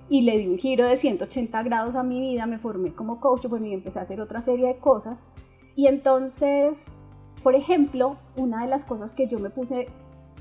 y 0.09 0.23
le 0.23 0.39
di 0.39 0.49
un 0.49 0.59
giro 0.59 0.85
de 0.85 0.97
180 0.97 1.63
grados 1.63 1.95
a 1.95 2.03
mi 2.03 2.21
vida, 2.21 2.47
me 2.47 2.59
formé 2.59 2.93
como 2.93 3.21
coach, 3.21 3.47
bueno, 3.47 3.67
y 3.67 3.75
empecé 3.75 4.01
a 4.01 4.03
hacer 4.03 4.21
otra 4.21 4.43
serie 4.43 4.67
de 4.67 4.79
cosas 4.79 5.19
y 5.77 5.87
entonces 5.87 6.85
por 7.43 7.55
ejemplo, 7.55 8.17
una 8.37 8.63
de 8.63 8.69
las 8.69 8.85
cosas 8.85 9.13
que 9.13 9.27
yo 9.27 9.39
me 9.39 9.51
puse 9.51 9.89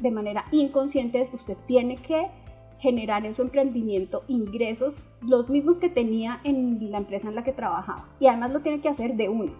de 0.01 0.11
manera 0.11 0.45
inconsciente 0.51 1.21
es 1.21 1.29
que 1.29 1.38
usted 1.38 1.57
tiene 1.65 1.95
que 1.95 2.27
generar 2.79 3.25
en 3.25 3.35
su 3.35 3.41
emprendimiento 3.41 4.23
ingresos 4.27 5.03
los 5.21 5.49
mismos 5.49 5.79
que 5.79 5.89
tenía 5.89 6.39
en 6.43 6.91
la 6.91 6.97
empresa 6.97 7.27
en 7.27 7.35
la 7.35 7.43
que 7.43 7.53
trabajaba. 7.53 8.07
Y 8.19 8.27
además 8.27 8.51
lo 8.51 8.61
tiene 8.61 8.81
que 8.81 8.89
hacer 8.89 9.15
de 9.15 9.29
una. 9.29 9.51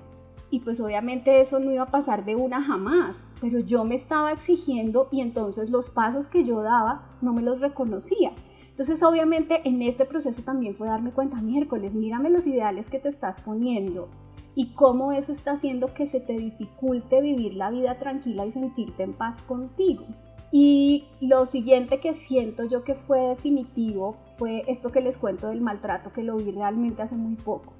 Y 0.52 0.62
pues 0.62 0.80
obviamente 0.80 1.42
eso 1.42 1.60
no 1.60 1.72
iba 1.72 1.84
a 1.84 1.92
pasar 1.92 2.26
de 2.26 2.36
una 2.36 2.62
jamás, 2.62 3.16
pero 3.40 3.60
yo 3.60 3.86
me 3.86 3.96
estaba 3.96 4.32
exigiendo 4.32 5.08
y 5.12 5.22
entonces 5.22 5.70
los 5.70 5.90
pasos 5.90 6.28
que 6.28 6.44
yo 6.44 6.62
daba 6.62 7.04
no 7.22 7.34
me 7.34 7.42
los 7.42 7.60
reconocía. 7.60 8.32
Entonces 8.70 9.04
obviamente 9.04 9.62
en 9.66 9.82
este 9.82 10.06
proceso 10.06 10.42
también 10.42 10.76
fue 10.76 10.88
darme 10.88 11.12
cuenta, 11.12 11.42
miércoles, 11.42 11.94
mírame 11.94 12.30
los 12.30 12.48
ideales 12.48 12.90
que 12.90 13.00
te 13.00 13.10
estás 13.10 13.42
poniendo, 13.42 14.10
y 14.56 14.74
cómo 14.74 15.14
eso 15.14 15.32
está 15.32 15.52
haciendo 15.52 15.94
que 15.94 16.08
se 16.08 16.20
te 16.20 16.34
dificulte 16.34 17.22
vivir 17.22 17.54
la 17.56 17.72
vida 17.72 17.98
tranquila 17.98 18.46
y 18.46 18.52
sentirte 18.52 19.04
en 19.04 19.14
paz 19.14 19.42
contigo. 19.44 20.06
Y 20.52 21.06
lo 21.22 21.46
siguiente 21.46 22.00
que 22.00 22.14
siento 22.14 22.66
yo 22.66 22.84
que 22.84 22.96
fue 22.96 23.20
definitivo 23.20 24.18
fue 24.38 24.64
esto 24.68 24.92
que 24.92 25.02
les 25.02 25.18
cuento 25.18 25.48
del 25.48 25.62
maltrato 25.62 26.12
que 26.12 26.24
lo 26.24 26.36
vi 26.38 26.52
realmente 26.52 27.02
hace 27.02 27.16
muy 27.16 27.36
poco. 27.36 27.74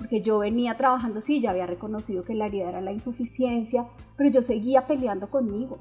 Porque 0.00 0.22
yo 0.22 0.38
venía 0.38 0.76
trabajando, 0.76 1.20
sí, 1.20 1.40
ya 1.40 1.50
había 1.50 1.66
reconocido 1.66 2.24
que 2.24 2.34
la 2.34 2.46
herida 2.46 2.70
era 2.70 2.80
la 2.80 2.90
insuficiencia, 2.90 3.86
pero 4.16 4.30
yo 4.30 4.42
seguía 4.42 4.86
peleando 4.86 5.30
conmigo. 5.30 5.78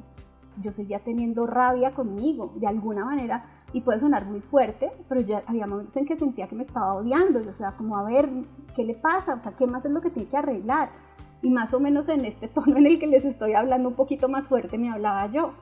Yo 0.61 0.71
seguía 0.73 0.99
teniendo 0.99 1.47
rabia 1.47 1.91
conmigo. 1.91 2.51
De 2.57 2.67
alguna 2.67 3.05
manera 3.05 3.59
y 3.73 3.81
puede 3.81 3.99
sonar 3.99 4.25
muy 4.25 4.41
fuerte, 4.41 4.91
pero 5.07 5.21
ya 5.21 5.43
había 5.45 5.67
momentos 5.67 5.95
en 5.97 6.05
que 6.05 6.17
sentía 6.17 6.47
que 6.47 6.55
me 6.55 6.63
estaba 6.63 6.95
odiando, 6.95 7.39
o 7.47 7.53
sea, 7.53 7.73
como 7.73 7.97
a 7.97 8.03
ver, 8.03 8.29
¿qué 8.75 8.83
le 8.83 8.95
pasa? 8.95 9.35
O 9.35 9.39
sea, 9.39 9.55
¿qué 9.55 9.67
más 9.67 9.85
es 9.85 9.91
lo 9.91 10.01
que 10.01 10.09
tiene 10.09 10.29
que 10.29 10.37
arreglar? 10.37 10.89
Y 11.41 11.49
más 11.49 11.73
o 11.73 11.79
menos 11.79 12.09
en 12.09 12.25
este 12.25 12.47
tono 12.47 12.77
en 12.77 12.87
el 12.87 12.99
que 12.99 13.07
les 13.07 13.25
estoy 13.25 13.53
hablando 13.53 13.89
un 13.89 13.95
poquito 13.95 14.27
más 14.27 14.47
fuerte 14.47 14.77
me 14.77 14.89
hablaba 14.89 15.27
yo. 15.27 15.53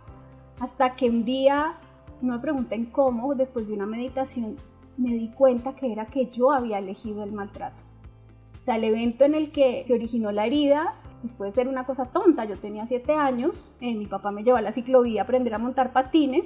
Hasta 0.60 0.96
que 0.96 1.10
un 1.10 1.24
día, 1.26 1.78
no 2.22 2.34
me 2.34 2.40
pregunten 2.40 2.86
cómo, 2.86 3.36
después 3.36 3.68
de 3.68 3.74
una 3.74 3.86
meditación, 3.86 4.56
me 4.98 5.14
di 5.14 5.30
cuenta 5.30 5.76
que 5.76 5.92
era 5.92 6.06
que 6.08 6.30
yo 6.32 6.52
había 6.52 6.80
elegido 6.80 7.24
el 7.24 7.32
maltrato. 7.32 7.87
Sea, 8.68 8.76
el 8.76 8.84
evento 8.84 9.26
en 9.26 9.34
el 9.34 9.52
que 9.52 9.84
se 9.86 9.94
originó 9.94 10.32
la 10.32 10.46
herida, 10.46 10.96
pues 11.22 11.34
puede 11.34 11.52
ser 11.54 11.68
una 11.68 11.86
cosa 11.86 12.06
tonta. 12.06 12.46
Yo 12.46 12.58
tenía 12.58 12.86
siete 12.86 13.14
años, 13.14 13.64
eh, 13.82 13.96
mi 13.96 14.06
papá 14.06 14.32
me 14.32 14.44
llevó 14.44 14.58
a 14.58 14.62
la 14.62 14.72
ciclovía 14.72 15.22
a 15.22 15.24
aprender 15.24 15.54
a 15.54 15.58
montar 15.58 15.94
patines 15.94 16.46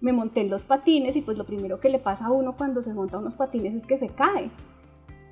me 0.00 0.12
monté 0.12 0.40
en 0.40 0.50
los 0.50 0.64
patines 0.64 1.14
y 1.16 1.22
pues 1.22 1.36
lo 1.36 1.44
primero 1.44 1.80
que 1.80 1.90
le 1.90 1.98
pasa 1.98 2.26
a 2.26 2.32
uno 2.32 2.56
cuando 2.56 2.82
se 2.82 2.94
monta 2.94 3.18
unos 3.18 3.34
patines 3.34 3.74
es 3.74 3.86
que 3.86 3.98
se 3.98 4.08
cae. 4.08 4.50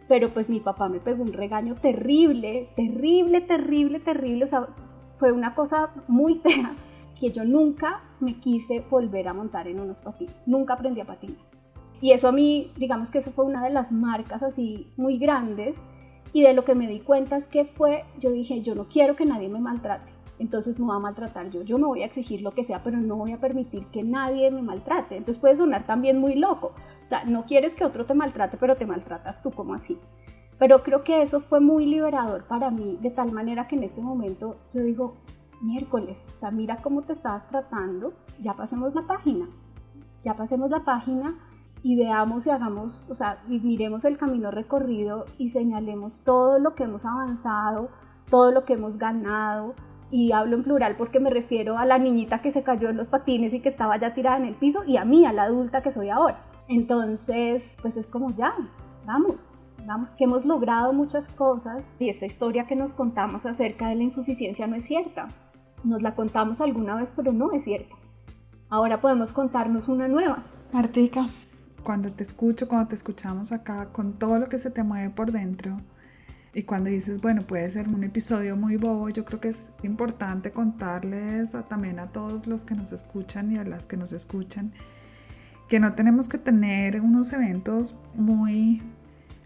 Pero 0.08 0.32
pues 0.32 0.48
mi 0.48 0.60
papá 0.60 0.88
me 0.88 1.00
pegó 1.00 1.22
un 1.22 1.32
regaño 1.32 1.74
terrible, 1.74 2.68
terrible, 2.76 3.40
terrible, 3.42 4.00
terrible. 4.00 4.44
O 4.44 4.48
sea, 4.48 4.68
fue 5.18 5.32
una 5.32 5.54
cosa 5.54 5.90
muy 6.06 6.36
fea 6.36 6.74
que 7.20 7.30
yo 7.30 7.44
nunca 7.44 8.02
me 8.20 8.38
quise 8.40 8.84
volver 8.90 9.28
a 9.28 9.34
montar 9.34 9.68
en 9.68 9.80
unos 9.80 10.00
patines. 10.00 10.34
Nunca 10.46 10.74
aprendí 10.74 11.00
a 11.00 11.06
patinar. 11.06 11.36
Y 12.00 12.12
eso 12.12 12.28
a 12.28 12.32
mí, 12.32 12.72
digamos 12.76 13.10
que 13.10 13.18
eso 13.18 13.32
fue 13.32 13.44
una 13.44 13.62
de 13.62 13.70
las 13.70 13.90
marcas 13.90 14.42
así 14.42 14.86
muy 14.96 15.18
grandes. 15.18 15.74
Y 16.32 16.42
de 16.42 16.54
lo 16.54 16.64
que 16.64 16.74
me 16.74 16.88
di 16.88 17.00
cuenta 17.00 17.36
es 17.36 17.46
que 17.46 17.64
fue, 17.64 18.04
yo 18.18 18.30
dije, 18.30 18.62
yo 18.62 18.74
no 18.74 18.88
quiero 18.88 19.16
que 19.16 19.24
nadie 19.24 19.48
me 19.48 19.60
maltrate 19.60 20.18
entonces 20.38 20.78
me 20.78 20.86
va 20.86 20.96
a 20.96 21.00
maltratar 21.00 21.50
yo. 21.50 21.62
Yo 21.62 21.78
me 21.78 21.86
voy 21.86 22.02
a 22.02 22.06
exigir 22.06 22.42
lo 22.42 22.52
que 22.52 22.64
sea, 22.64 22.82
pero 22.82 22.98
no 22.98 23.16
voy 23.16 23.32
a 23.32 23.40
permitir 23.40 23.86
que 23.86 24.02
nadie 24.02 24.50
me 24.50 24.62
maltrate. 24.62 25.16
Entonces 25.16 25.40
puede 25.40 25.56
sonar 25.56 25.84
también 25.86 26.18
muy 26.18 26.34
loco. 26.36 26.72
O 27.04 27.08
sea, 27.08 27.24
no 27.24 27.44
quieres 27.46 27.74
que 27.74 27.84
otro 27.84 28.06
te 28.06 28.14
maltrate, 28.14 28.56
pero 28.56 28.76
te 28.76 28.86
maltratas 28.86 29.42
tú 29.42 29.50
como 29.50 29.74
así. 29.74 29.98
Pero 30.58 30.82
creo 30.82 31.04
que 31.04 31.22
eso 31.22 31.40
fue 31.40 31.60
muy 31.60 31.86
liberador 31.86 32.44
para 32.46 32.70
mí, 32.70 32.98
de 33.00 33.10
tal 33.10 33.32
manera 33.32 33.68
que 33.68 33.76
en 33.76 33.84
este 33.84 34.00
momento 34.00 34.56
yo 34.74 34.82
digo, 34.82 35.14
miércoles, 35.60 36.24
o 36.34 36.36
sea, 36.36 36.50
mira 36.50 36.78
cómo 36.82 37.02
te 37.02 37.12
estabas 37.12 37.48
tratando, 37.48 38.12
ya 38.40 38.54
pasemos 38.54 38.92
la 38.92 39.02
página, 39.02 39.48
ya 40.24 40.34
pasemos 40.34 40.70
la 40.70 40.80
página 40.80 41.38
y 41.88 41.96
veamos 41.96 42.46
y 42.46 42.50
hagamos, 42.50 43.06
o 43.08 43.14
sea, 43.14 43.38
y 43.48 43.60
miremos 43.60 44.04
el 44.04 44.18
camino 44.18 44.50
recorrido 44.50 45.24
y 45.38 45.48
señalemos 45.48 46.20
todo 46.20 46.58
lo 46.58 46.74
que 46.74 46.84
hemos 46.84 47.02
avanzado, 47.06 47.88
todo 48.28 48.52
lo 48.52 48.66
que 48.66 48.74
hemos 48.74 48.98
ganado, 48.98 49.74
y 50.10 50.32
hablo 50.32 50.56
en 50.56 50.64
plural 50.64 50.96
porque 50.98 51.18
me 51.18 51.30
refiero 51.30 51.78
a 51.78 51.86
la 51.86 51.96
niñita 51.96 52.42
que 52.42 52.52
se 52.52 52.62
cayó 52.62 52.90
en 52.90 52.98
los 52.98 53.08
patines 53.08 53.54
y 53.54 53.60
que 53.60 53.70
estaba 53.70 53.98
ya 53.98 54.12
tirada 54.12 54.36
en 54.36 54.44
el 54.44 54.54
piso 54.54 54.84
y 54.84 54.98
a 54.98 55.06
mí, 55.06 55.24
a 55.24 55.32
la 55.32 55.44
adulta 55.44 55.80
que 55.82 55.90
soy 55.90 56.10
ahora. 56.10 56.44
Entonces, 56.68 57.74
pues 57.80 57.96
es 57.96 58.10
como 58.10 58.36
ya, 58.36 58.52
vamos, 59.06 59.48
vamos, 59.86 60.12
que 60.12 60.24
hemos 60.24 60.44
logrado 60.44 60.92
muchas 60.92 61.26
cosas 61.30 61.86
y 61.98 62.10
esta 62.10 62.26
historia 62.26 62.66
que 62.66 62.76
nos 62.76 62.92
contamos 62.92 63.46
acerca 63.46 63.88
de 63.88 63.94
la 63.94 64.02
insuficiencia 64.02 64.66
no 64.66 64.76
es 64.76 64.84
cierta. 64.84 65.28
Nos 65.84 66.02
la 66.02 66.14
contamos 66.14 66.60
alguna 66.60 66.96
vez, 66.96 67.10
pero 67.16 67.32
no 67.32 67.50
es 67.52 67.64
cierta. 67.64 67.94
Ahora 68.68 69.00
podemos 69.00 69.32
contarnos 69.32 69.88
una 69.88 70.06
nueva. 70.06 70.44
Martica, 70.70 71.28
cuando 71.82 72.12
te 72.12 72.22
escucho, 72.22 72.68
cuando 72.68 72.88
te 72.88 72.94
escuchamos 72.96 73.52
acá, 73.52 73.92
con 73.92 74.18
todo 74.18 74.38
lo 74.38 74.48
que 74.48 74.58
se 74.58 74.70
te 74.70 74.82
mueve 74.82 75.10
por 75.10 75.32
dentro, 75.32 75.80
y 76.54 76.62
cuando 76.64 76.90
dices, 76.90 77.20
bueno, 77.20 77.46
puede 77.46 77.68
ser 77.70 77.88
un 77.88 78.04
episodio 78.04 78.56
muy 78.56 78.76
bobo, 78.76 79.08
yo 79.10 79.24
creo 79.24 79.40
que 79.40 79.48
es 79.48 79.70
importante 79.82 80.50
contarles 80.50 81.54
también 81.68 81.98
a 81.98 82.10
todos 82.10 82.46
los 82.46 82.64
que 82.64 82.74
nos 82.74 82.92
escuchan 82.92 83.52
y 83.52 83.58
a 83.58 83.64
las 83.64 83.86
que 83.86 83.96
nos 83.96 84.12
escuchan 84.12 84.72
que 85.68 85.80
no 85.80 85.94
tenemos 85.94 86.28
que 86.28 86.38
tener 86.38 87.00
unos 87.00 87.32
eventos 87.32 87.94
muy 88.14 88.82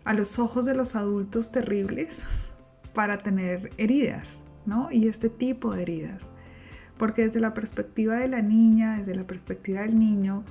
a 0.04 0.14
los 0.14 0.38
ojos 0.38 0.64
de 0.64 0.74
los 0.74 0.94
adultos 0.94 1.50
terribles 1.50 2.26
para 2.94 3.22
tener 3.22 3.70
heridas, 3.76 4.40
¿no? 4.64 4.90
Y 4.90 5.08
este 5.08 5.28
tipo 5.28 5.75
de 5.75 5.82
heridas. 5.82 6.30
Porque 6.97 7.23
desde 7.26 7.40
la 7.40 7.54
perspectiva 7.54 8.16
de 8.16 8.28
la 8.28 8.42
niña, 8.42 8.99
desde 8.99 9.14
la 9.14 9.26
perspectiva 9.26 9.80
del 9.80 9.99
niño, 9.99 10.45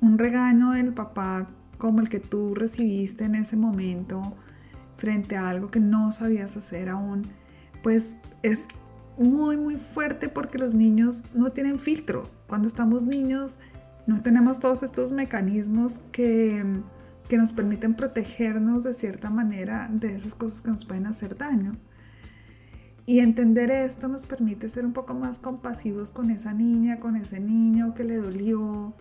un 0.00 0.18
regaño 0.18 0.72
del 0.72 0.92
papá 0.92 1.48
como 1.78 2.00
el 2.00 2.08
que 2.08 2.20
tú 2.20 2.54
recibiste 2.54 3.24
en 3.24 3.34
ese 3.34 3.56
momento, 3.56 4.34
frente 4.96 5.36
a 5.36 5.48
algo 5.48 5.70
que 5.70 5.80
no 5.80 6.10
sabías 6.10 6.56
hacer 6.56 6.88
aún, 6.88 7.28
pues 7.82 8.16
es 8.42 8.68
muy 9.16 9.56
muy 9.56 9.76
fuerte 9.76 10.28
porque 10.28 10.58
los 10.58 10.74
niños 10.74 11.26
no 11.34 11.50
tienen 11.50 11.78
filtro. 11.78 12.30
Cuando 12.46 12.68
estamos 12.68 13.04
niños 13.04 13.58
no 14.06 14.22
tenemos 14.22 14.58
todos 14.58 14.82
estos 14.82 15.12
mecanismos 15.12 16.00
que, 16.12 16.64
que 17.28 17.36
nos 17.36 17.52
permiten 17.52 17.94
protegernos 17.94 18.84
de 18.84 18.94
cierta 18.94 19.30
manera 19.30 19.88
de 19.92 20.14
esas 20.14 20.34
cosas 20.34 20.62
que 20.62 20.70
nos 20.70 20.84
pueden 20.84 21.06
hacer 21.06 21.36
daño. 21.36 21.76
Y 23.06 23.20
entender 23.20 23.70
esto 23.70 24.08
nos 24.08 24.26
permite 24.26 24.68
ser 24.68 24.84
un 24.84 24.92
poco 24.92 25.14
más 25.14 25.38
compasivos 25.38 26.12
con 26.12 26.30
esa 26.30 26.52
niña, 26.52 27.00
con 27.00 27.16
ese 27.16 27.40
niño 27.40 27.94
que 27.94 28.04
le 28.04 28.16
dolió. 28.16 28.94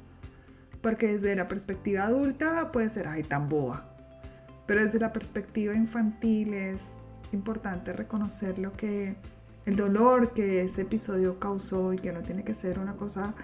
Porque 0.88 1.08
desde 1.08 1.36
la 1.36 1.50
perspectiva 1.50 2.06
adulta 2.06 2.72
puede 2.72 2.90
ser, 2.90 3.10
ay, 3.10 3.22
tan 3.22 3.50
boa. 3.50 3.94
Pero 4.66 4.82
desde 4.82 5.00
la 5.00 5.12
perspectiva 5.12 5.76
infantil 5.76 6.54
es 6.54 6.94
importante 7.34 7.92
reconocer 7.92 8.58
lo 8.58 8.72
que 8.72 9.18
el 9.66 9.76
dolor 9.76 10.32
que 10.32 10.62
ese 10.62 10.84
episodio 10.84 11.42
causó 11.42 11.92
y 11.92 11.98
que 11.98 12.14
no 12.14 12.24
tiene 12.24 12.46
que 12.46 12.54
ser 12.54 12.80
una 12.80 12.96
cosa 12.96 13.36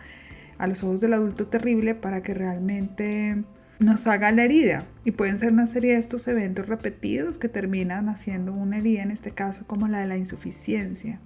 a 0.58 0.68
los 0.68 0.86
ojos 0.86 1.02
del 1.02 1.16
adulto 1.16 1.48
terrible 1.48 1.96
para 1.96 2.22
que 2.22 2.34
realmente 2.34 3.44
nos 3.78 4.08
haga 4.08 4.32
la 4.32 4.46
herida. 4.46 4.88
Y 5.04 5.12
pueden 5.12 5.38
ser 5.38 5.52
una 5.52 5.68
serie 5.68 5.92
de 5.92 6.00
estos 6.00 6.26
eventos 6.30 6.70
repetidos 6.70 7.40
que 7.40 7.50
terminan 7.50 8.08
haciendo 8.08 8.54
una 8.54 8.78
herida, 8.78 9.04
en 9.04 9.12
este 9.12 9.32
caso 9.32 9.68
como 9.68 9.90
la 9.90 10.00
de 10.00 10.08
la 10.08 10.16
insuficiencia. 10.16 11.20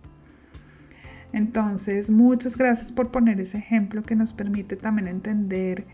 Entonces, 1.32 2.10
muchas 2.10 2.58
gracias 2.58 2.92
por 2.92 3.12
poner 3.12 3.40
ese 3.40 3.60
ejemplo 3.60 4.02
que 4.02 4.16
nos 4.16 4.34
permite 4.34 4.78
también 4.78 5.08
entender 5.08 5.86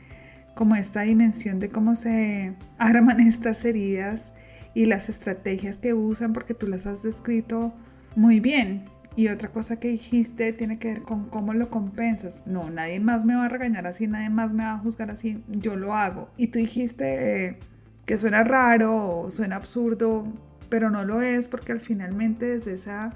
como 0.55 0.75
esta 0.75 1.01
dimensión 1.01 1.59
de 1.59 1.69
cómo 1.69 1.95
se 1.95 2.55
arman 2.77 3.19
estas 3.27 3.65
heridas 3.65 4.33
y 4.73 4.85
las 4.85 5.09
estrategias 5.09 5.77
que 5.77 5.93
usan 5.93 6.33
porque 6.33 6.53
tú 6.53 6.67
las 6.67 6.85
has 6.85 7.03
descrito 7.03 7.73
muy 8.15 8.39
bien. 8.39 8.85
Y 9.15 9.27
otra 9.27 9.51
cosa 9.51 9.79
que 9.79 9.89
dijiste 9.89 10.53
tiene 10.53 10.79
que 10.79 10.87
ver 10.87 11.01
con 11.03 11.29
cómo 11.29 11.53
lo 11.53 11.69
compensas. 11.69 12.43
No, 12.47 12.71
nadie 12.71 12.99
más 12.99 13.25
me 13.25 13.35
va 13.35 13.45
a 13.45 13.49
regañar 13.49 13.85
así, 13.85 14.07
nadie 14.07 14.29
más 14.29 14.53
me 14.53 14.63
va 14.63 14.73
a 14.73 14.79
juzgar 14.79 15.11
así, 15.11 15.43
yo 15.47 15.75
lo 15.75 15.93
hago. 15.93 16.29
Y 16.35 16.47
tú 16.47 16.57
dijiste 16.57 17.45
eh, 17.45 17.59
que 18.05 18.17
suena 18.17 18.43
raro 18.43 19.27
suena 19.29 19.55
absurdo, 19.57 20.23
pero 20.69 20.89
no 20.89 21.05
lo 21.05 21.21
es 21.21 21.47
porque 21.47 21.71
al 21.71 21.79
finalmente 21.79 22.47
desde 22.47 22.73
esa 22.73 23.13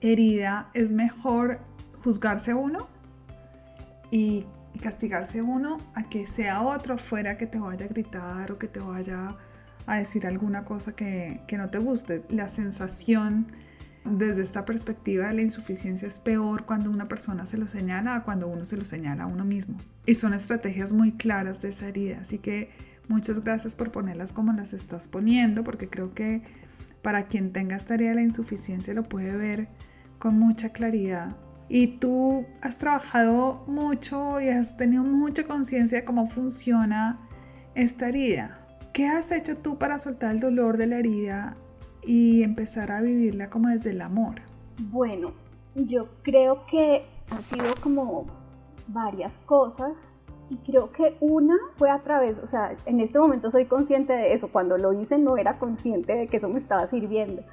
herida 0.00 0.70
es 0.74 0.92
mejor 0.92 1.60
juzgarse 2.02 2.54
uno 2.54 2.88
y 4.10 4.46
castigarse 4.80 5.42
uno 5.42 5.78
a 5.94 6.08
que 6.08 6.26
sea 6.26 6.62
otro 6.62 6.98
fuera 6.98 7.36
que 7.36 7.46
te 7.46 7.58
vaya 7.58 7.86
a 7.86 7.88
gritar 7.88 8.52
o 8.52 8.58
que 8.58 8.68
te 8.68 8.80
vaya 8.80 9.36
a 9.86 9.96
decir 9.96 10.26
alguna 10.26 10.64
cosa 10.64 10.94
que, 10.94 11.42
que 11.46 11.58
no 11.58 11.70
te 11.70 11.78
guste. 11.78 12.24
La 12.28 12.48
sensación 12.48 13.46
desde 14.04 14.42
esta 14.42 14.64
perspectiva 14.64 15.28
de 15.28 15.34
la 15.34 15.42
insuficiencia 15.42 16.08
es 16.08 16.20
peor 16.20 16.64
cuando 16.64 16.90
una 16.90 17.08
persona 17.08 17.44
se 17.46 17.58
lo 17.58 17.68
señala 17.68 18.16
a 18.16 18.22
cuando 18.24 18.48
uno 18.48 18.64
se 18.64 18.76
lo 18.76 18.84
señala 18.84 19.24
a 19.24 19.26
uno 19.26 19.44
mismo. 19.44 19.78
Y 20.06 20.14
son 20.14 20.34
estrategias 20.34 20.92
muy 20.92 21.12
claras 21.12 21.60
de 21.60 21.68
esa 21.68 21.88
herida. 21.88 22.20
Así 22.20 22.38
que 22.38 22.70
muchas 23.08 23.40
gracias 23.40 23.74
por 23.74 23.92
ponerlas 23.92 24.32
como 24.32 24.52
las 24.52 24.72
estás 24.72 25.08
poniendo, 25.08 25.64
porque 25.64 25.88
creo 25.88 26.14
que 26.14 26.42
para 27.02 27.24
quien 27.24 27.52
tenga 27.52 27.76
esta 27.76 27.94
herida 27.94 28.10
de 28.10 28.14
la 28.16 28.22
insuficiencia 28.22 28.94
lo 28.94 29.08
puede 29.08 29.36
ver 29.36 29.68
con 30.18 30.38
mucha 30.38 30.70
claridad 30.70 31.36
y 31.72 31.86
tú 31.86 32.46
has 32.60 32.78
trabajado 32.78 33.62
mucho 33.68 34.40
y 34.40 34.48
has 34.48 34.76
tenido 34.76 35.04
mucha 35.04 35.44
conciencia 35.44 35.98
de 35.98 36.04
cómo 36.04 36.26
funciona 36.26 37.20
esta 37.76 38.08
herida. 38.08 38.66
¿Qué 38.92 39.06
has 39.06 39.30
hecho 39.30 39.56
tú 39.56 39.78
para 39.78 40.00
soltar 40.00 40.34
el 40.34 40.40
dolor 40.40 40.78
de 40.78 40.88
la 40.88 40.98
herida 40.98 41.56
y 42.02 42.42
empezar 42.42 42.90
a 42.90 43.00
vivirla 43.00 43.50
como 43.50 43.68
desde 43.68 43.90
el 43.90 44.00
amor? 44.00 44.42
Bueno, 44.90 45.32
yo 45.76 46.08
creo 46.22 46.66
que 46.66 47.04
han 47.30 47.42
sido 47.44 47.72
como 47.80 48.26
varias 48.88 49.38
cosas 49.38 50.16
y 50.50 50.56
creo 50.56 50.90
que 50.90 51.16
una 51.20 51.56
fue 51.76 51.88
a 51.88 52.00
través, 52.00 52.40
o 52.40 52.48
sea, 52.48 52.76
en 52.84 52.98
este 52.98 53.20
momento 53.20 53.48
soy 53.52 53.66
consciente 53.66 54.12
de 54.12 54.32
eso, 54.32 54.50
cuando 54.50 54.76
lo 54.76 54.92
hice 54.92 55.18
no 55.18 55.36
era 55.36 55.60
consciente 55.60 56.16
de 56.16 56.26
que 56.26 56.38
eso 56.38 56.48
me 56.48 56.58
estaba 56.58 56.90
sirviendo, 56.90 57.44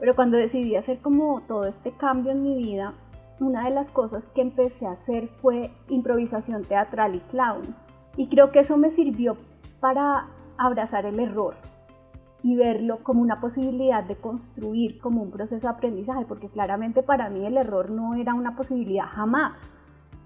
pero 0.00 0.16
cuando 0.16 0.36
decidí 0.36 0.74
hacer 0.74 0.98
como 0.98 1.42
todo 1.42 1.66
este 1.66 1.92
cambio 1.92 2.32
en 2.32 2.42
mi 2.42 2.56
vida, 2.56 2.94
una 3.40 3.64
de 3.64 3.70
las 3.70 3.90
cosas 3.90 4.28
que 4.28 4.42
empecé 4.42 4.86
a 4.86 4.92
hacer 4.92 5.28
fue 5.28 5.70
improvisación 5.88 6.64
teatral 6.64 7.16
y 7.16 7.20
clown. 7.20 7.74
Y 8.16 8.28
creo 8.28 8.52
que 8.52 8.60
eso 8.60 8.76
me 8.76 8.90
sirvió 8.90 9.36
para 9.80 10.28
abrazar 10.56 11.04
el 11.04 11.18
error 11.18 11.56
y 12.42 12.56
verlo 12.56 12.98
como 13.02 13.22
una 13.22 13.40
posibilidad 13.40 14.04
de 14.04 14.16
construir 14.16 14.98
como 15.00 15.22
un 15.22 15.30
proceso 15.30 15.66
de 15.66 15.72
aprendizaje, 15.72 16.26
porque 16.26 16.48
claramente 16.48 17.02
para 17.02 17.30
mí 17.30 17.44
el 17.46 17.56
error 17.56 17.90
no 17.90 18.14
era 18.14 18.34
una 18.34 18.54
posibilidad 18.54 19.06
jamás, 19.06 19.58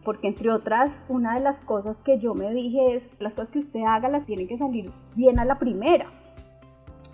porque 0.05 0.27
entre 0.27 0.51
otras, 0.51 1.03
una 1.09 1.35
de 1.35 1.41
las 1.41 1.61
cosas 1.61 1.97
que 1.99 2.19
yo 2.19 2.35
me 2.35 2.53
dije 2.53 2.97
es, 2.97 3.11
las 3.21 3.35
cosas 3.35 3.51
que 3.51 3.61
usted 3.61 3.83
haga 3.87 4.09
las 4.09 4.27
tienen 4.27 4.49
que 4.49 4.59
salir 4.59 4.91
bien 5.15 5.39
a 5.39 5.45
la 5.45 5.59
primera. 5.59 6.07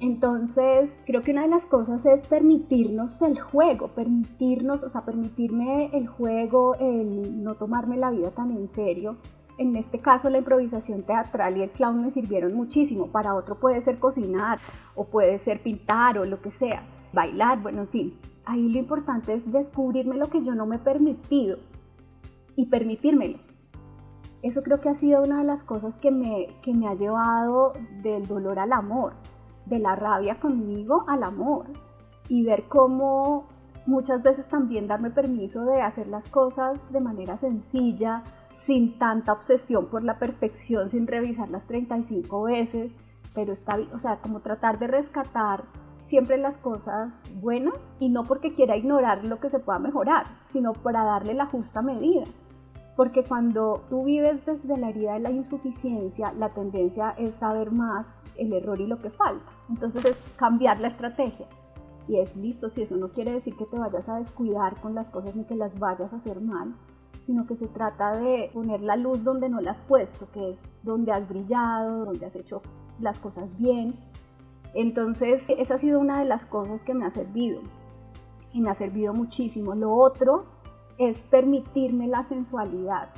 Entonces, 0.04 1.00
creo 1.06 1.22
que 1.22 1.30
una 1.30 1.44
de 1.44 1.48
las 1.48 1.64
cosas 1.64 2.04
es 2.04 2.26
permitirnos 2.26 3.22
el 3.22 3.40
juego, 3.40 3.88
permitirnos, 3.88 4.82
o 4.82 4.90
sea, 4.90 5.06
permitirme 5.06 5.86
el 5.96 6.08
juego, 6.08 6.74
el 6.74 7.42
no 7.42 7.54
tomarme 7.54 7.96
la 7.96 8.10
vida 8.10 8.30
tan 8.30 8.50
en 8.50 8.68
serio. 8.68 9.16
En 9.56 9.74
este 9.76 10.00
caso, 10.00 10.28
la 10.28 10.36
improvisación 10.36 11.04
teatral 11.04 11.56
y 11.56 11.62
el 11.62 11.70
clown 11.70 12.02
me 12.02 12.10
sirvieron 12.10 12.52
muchísimo. 12.52 13.06
Para 13.06 13.34
otro 13.34 13.54
puede 13.54 13.80
ser 13.80 13.98
cocinar 13.98 14.58
o 14.94 15.06
puede 15.06 15.38
ser 15.38 15.62
pintar 15.62 16.18
o 16.18 16.26
lo 16.26 16.42
que 16.42 16.50
sea, 16.50 16.82
bailar, 17.14 17.62
bueno, 17.62 17.80
en 17.80 17.88
fin. 17.88 18.18
Ahí 18.44 18.68
lo 18.68 18.78
importante 18.78 19.32
es 19.32 19.50
descubrirme 19.50 20.18
lo 20.18 20.26
que 20.26 20.42
yo 20.42 20.54
no 20.54 20.66
me 20.66 20.76
he 20.76 20.80
permitido 20.80 21.56
y 22.56 22.66
permitírmelo. 22.66 23.38
Eso 24.42 24.62
creo 24.62 24.82
que 24.82 24.90
ha 24.90 24.94
sido 24.96 25.22
una 25.22 25.38
de 25.38 25.44
las 25.44 25.64
cosas 25.64 25.96
que 25.96 26.10
me, 26.10 26.48
que 26.60 26.74
me 26.74 26.88
ha 26.88 26.94
llevado 26.94 27.72
del 28.02 28.26
dolor 28.26 28.58
al 28.58 28.74
amor 28.74 29.14
de 29.66 29.79
la 29.79 29.96
rabia 29.96 30.40
conmigo 30.40 31.05
al 31.09 31.22
amor 31.22 31.66
y 32.29 32.44
ver 32.44 32.64
cómo 32.68 33.46
muchas 33.87 34.22
veces 34.22 34.48
también 34.48 34.87
darme 34.87 35.11
permiso 35.11 35.64
de 35.64 35.83
hacer 35.83 36.07
las 36.09 36.29
cosas 36.29 36.90
de 36.92 37.00
manera 37.00 37.37
sencilla, 37.37 38.22
sin 38.50 38.98
tanta 38.98 39.33
obsesión 39.33 39.87
por 39.87 40.03
la 40.05 40.18
perfección, 40.18 40.88
sin 40.88 41.07
revisar 41.07 41.50
las 41.50 41.66
35 41.66 42.42
veces, 42.44 42.94
pero 43.35 43.53
está, 43.53 43.79
o 43.92 43.98
sea, 43.98 44.20
como 44.20 44.40
tratar 44.40 44.79
de 44.79 44.87
rescatar 44.87 45.64
siempre 46.03 46.38
las 46.38 46.59
cosas 46.59 47.14
buenas 47.35 47.74
y 47.98 48.09
no 48.09 48.24
porque 48.24 48.53
quiera 48.53 48.77
ignorar 48.77 49.24
lo 49.24 49.40
que 49.40 49.50
se 49.50 49.59
pueda 49.59 49.79
mejorar, 49.79 50.27
sino 50.44 50.72
para 50.72 51.05
darle 51.05 51.35
la 51.35 51.46
justa 51.46 51.83
medida. 51.83 52.24
Porque 52.96 53.24
cuando 53.24 53.83
tú 53.88 54.04
vives 54.04 54.44
desde 54.46 54.76
la 54.76 54.90
herida 54.90 55.14
de 55.14 55.20
la 55.20 55.30
insuficiencia, 55.30 56.33
la 56.33 56.50
tendencia 56.50 57.11
es 57.18 57.35
saber 57.35 57.72
más 57.72 58.07
el 58.37 58.52
error 58.52 58.80
y 58.80 58.87
lo 58.87 59.00
que 59.00 59.11
falta. 59.11 59.50
Entonces 59.68 60.04
es 60.04 60.35
cambiar 60.37 60.80
la 60.80 60.88
estrategia. 60.88 61.46
Y 62.07 62.18
es 62.18 62.37
listo, 62.37 62.68
si 62.70 62.83
eso 62.83 62.96
no 62.96 63.09
quiere 63.09 63.33
decir 63.33 63.57
que 63.57 63.66
te 63.66 63.78
vayas 63.78 64.09
a 64.09 64.18
descuidar 64.18 64.80
con 64.80 64.94
las 64.94 65.09
cosas 65.09 65.35
ni 65.35 65.44
que 65.44 65.57
las 65.57 65.78
vayas 65.78 66.12
a 66.12 66.16
hacer 66.16 66.40
mal, 66.40 66.74
sino 67.26 67.46
que 67.46 67.57
se 67.57 67.66
trata 67.66 68.16
de 68.16 68.50
poner 68.52 68.83
la 68.83 68.96
luz 68.96 69.24
donde 69.24 69.48
no 69.48 69.61
la 69.61 69.72
has 69.72 69.80
puesto, 69.88 70.28
que 70.30 70.50
es 70.50 70.59
donde 70.83 71.12
has 71.12 71.26
brillado, 71.28 72.04
donde 72.04 72.26
has 72.26 72.37
hecho 72.37 72.61
las 73.00 73.18
cosas 73.18 73.59
bien. 73.59 73.94
Entonces, 74.74 75.44
esa 75.48 75.74
ha 75.74 75.78
sido 75.78 75.98
una 75.98 76.18
de 76.18 76.26
las 76.26 76.44
cosas 76.44 76.83
que 76.83 76.94
me 76.94 77.07
ha 77.07 77.11
servido 77.11 77.61
y 78.52 78.61
me 78.61 78.70
ha 78.70 78.74
servido 78.74 79.14
muchísimo. 79.14 79.74
Lo 79.74 79.94
otro 79.94 80.44
es 80.98 81.22
permitirme 81.24 82.07
la 82.07 82.22
sensualidad 82.24 83.09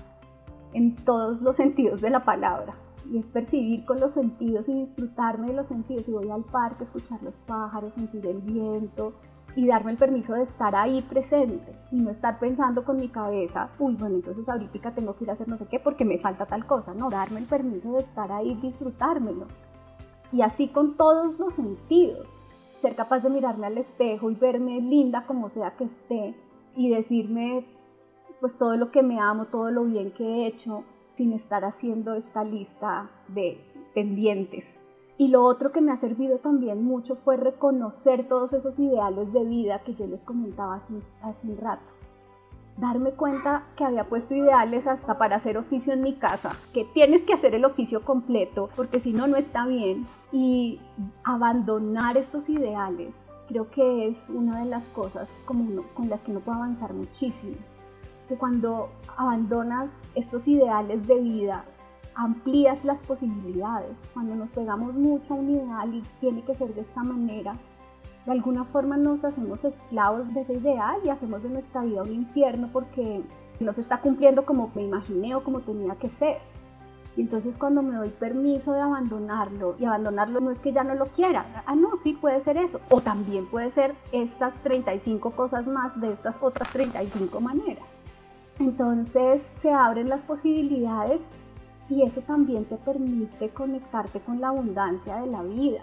en 0.73 0.97
todos 0.97 1.41
los 1.41 1.57
sentidos 1.57 2.01
de 2.01 2.11
la 2.11 2.25
palabra 2.25 2.75
y 3.11 3.19
es 3.19 3.27
percibir 3.27 3.85
con 3.85 4.01
los 4.01 4.12
sentidos 4.12 4.69
y 4.69 4.75
disfrutarme 4.75 5.49
de 5.49 5.55
los 5.55 5.67
sentidos. 5.67 6.07
Si 6.07 6.12
voy 6.12 6.31
al 6.31 6.45
parque, 6.45 6.85
escuchar 6.85 7.23
los 7.23 7.37
pájaros, 7.39 7.95
sentir 7.95 8.27
el 8.27 8.39
viento 8.39 9.12
y 9.55 9.67
darme 9.67 9.93
el 9.93 9.97
permiso 9.97 10.35
de 10.35 10.43
estar 10.43 10.75
ahí 10.75 11.03
presente 11.03 11.73
y 11.91 11.97
no 11.97 12.11
estar 12.11 12.39
pensando 12.39 12.85
con 12.85 12.97
mi 12.97 13.09
cabeza, 13.09 13.71
uy, 13.79 13.95
bueno, 13.95 14.17
entonces 14.17 14.49
ahorita 14.49 14.95
tengo 14.95 15.17
que 15.17 15.25
ir 15.25 15.31
a 15.31 15.33
hacer 15.33 15.49
no 15.49 15.57
sé 15.57 15.67
qué 15.67 15.81
porque 15.81 16.05
me 16.05 16.19
falta 16.19 16.47
tal 16.47 16.67
cosa. 16.67 16.95
No, 16.95 17.09
darme 17.09 17.41
el 17.41 17.47
permiso 17.47 17.93
de 17.93 18.01
estar 18.01 18.33
ahí, 18.33 18.55
disfrutármelo. 18.57 19.47
Y 20.33 20.43
así 20.43 20.69
con 20.69 20.97
todos 20.97 21.39
los 21.39 21.55
sentidos. 21.55 22.29
Ser 22.83 22.95
capaz 22.95 23.21
de 23.21 23.31
mirarme 23.31 23.67
al 23.67 23.79
espejo 23.79 24.31
y 24.31 24.35
verme 24.35 24.81
linda 24.81 25.25
como 25.27 25.49
sea 25.49 25.71
que 25.77 25.85
esté 25.85 26.35
y 26.77 26.91
decirme 26.91 27.65
pues 28.41 28.59
todo 28.59 28.77
lo 28.77 28.91
que 28.91 29.03
me 29.03 29.19
amo, 29.19 29.47
todo 29.47 29.71
lo 29.71 29.85
bien 29.85 30.12
que 30.12 30.25
he 30.25 30.47
hecho, 30.47 30.85
sin 31.17 31.33
estar 31.33 31.65
haciendo 31.65 32.15
esta 32.15 32.45
lista 32.45 33.11
de 33.29 33.59
pendientes. 33.95 34.79
Y 35.19 35.29
lo 35.29 35.43
otro 35.45 35.73
que 35.73 35.81
me 35.81 35.93
ha 35.93 35.97
servido 35.97 36.39
también 36.39 36.85
mucho 36.85 37.17
fue 37.17 37.39
reconocer 37.39 38.29
todos 38.29 38.53
esos 38.53 38.79
ideales 38.79 39.33
de 39.33 39.45
vida 39.45 39.81
que 39.81 39.95
yo 39.95 40.07
les 40.07 40.21
comentaba 40.21 40.75
hace, 40.75 40.93
hace 41.23 41.49
un 41.49 41.57
rato. 41.57 41.93
Darme 42.77 43.12
cuenta 43.12 43.65
que 43.75 43.85
había 43.85 44.05
puesto 44.05 44.35
ideales 44.35 44.87
hasta 44.87 45.17
para 45.17 45.37
hacer 45.37 45.57
oficio 45.57 45.95
en 45.95 46.03
mi 46.03 46.17
casa, 46.17 46.53
que 46.75 46.85
tienes 46.85 47.23
que 47.23 47.33
hacer 47.33 47.55
el 47.55 47.65
oficio 47.65 48.05
completo 48.05 48.69
porque 48.77 49.01
si 49.01 49.15
no, 49.15 49.27
no 49.27 49.39
está 49.39 49.67
bien. 49.67 50.07
Y 50.31 50.79
abandonar 51.25 52.19
estos 52.19 52.51
ideales 52.51 53.15
creo 53.49 53.71
que 53.71 54.09
es 54.09 54.29
una 54.29 54.61
de 54.61 54.67
las 54.67 54.85
cosas 54.87 55.33
como 55.45 55.83
con 55.95 56.09
las 56.09 56.23
que 56.23 56.31
uno 56.31 56.41
puede 56.41 56.59
avanzar 56.59 56.93
muchísimo 56.93 57.57
que 58.29 58.37
cuando 58.37 58.89
abandonas 59.17 60.03
estos 60.15 60.49
ideales 60.49 61.07
de 61.07 61.21
vida, 61.21 61.65
amplías 62.15 62.85
las 62.85 63.01
posibilidades. 63.01 63.97
Cuando 64.15 64.35
nos 64.35 64.51
pegamos 64.51 64.95
mucho 64.95 65.35
a 65.35 65.37
un 65.37 65.51
ideal 65.51 65.95
y 65.95 66.03
tiene 66.21 66.43
que 66.43 66.55
ser 66.55 66.75
de 66.75 66.81
esta 66.81 67.03
manera, 67.03 67.57
de 68.25 68.33
alguna 68.33 68.65
forma 68.65 68.97
nos 68.97 69.25
hacemos 69.25 69.65
esclavos 69.65 70.33
de 70.35 70.41
ese 70.41 70.55
ideal 70.55 70.97
y 71.05 71.11
hacemos 71.11 71.43
de 71.43 71.51
nuestra 71.51 71.83
vida 71.83 72.03
un 72.03 72.13
infierno 72.13 72.69
porque 72.73 73.23
no 73.61 73.73
se 73.73 73.81
está 73.81 74.01
cumpliendo 74.01 74.45
como 74.45 74.71
me 74.75 74.83
imaginé 74.83 75.35
o 75.35 75.45
como 75.45 75.61
tenía 75.61 75.95
que 75.95 76.09
ser. 76.09 76.39
Y 77.16 77.22
entonces 77.22 77.57
cuando 77.57 77.83
me 77.83 77.96
doy 77.96 78.11
permiso 78.11 78.72
de 78.72 78.81
abandonarlo, 78.81 79.74
y 79.79 79.87
abandonarlo 79.87 80.40
no 80.40 80.50
es 80.50 80.59
que 80.59 80.72
ya 80.72 80.85
no 80.85 80.94
lo 80.94 81.07
quiera, 81.07 81.62
ah, 81.66 81.74
no, 81.74 81.96
sí 81.96 82.12
puede 82.12 82.40
ser 82.42 82.59
eso, 82.59 82.81
o 82.90 83.00
también 83.00 83.46
puede 83.46 83.70
ser 83.70 83.94
estas 84.12 84.55
35 84.62 85.31
cosas 85.31 85.66
más 85.66 85.98
de 86.00 86.12
estas 86.12 86.37
otras 86.42 86.70
35 86.72 87.40
maneras. 87.40 87.85
Entonces 88.59 89.42
se 89.62 89.70
abren 89.70 90.09
las 90.11 90.20
posibilidades 90.22 91.22
y 91.88 92.02
eso 92.02 92.20
también 92.20 92.64
te 92.66 92.76
permite 92.76 93.48
conectarte 93.50 94.20
con 94.20 94.40
la 94.40 94.48
abundancia 94.48 95.16
de 95.16 95.26
la 95.26 95.42
vida 95.42 95.81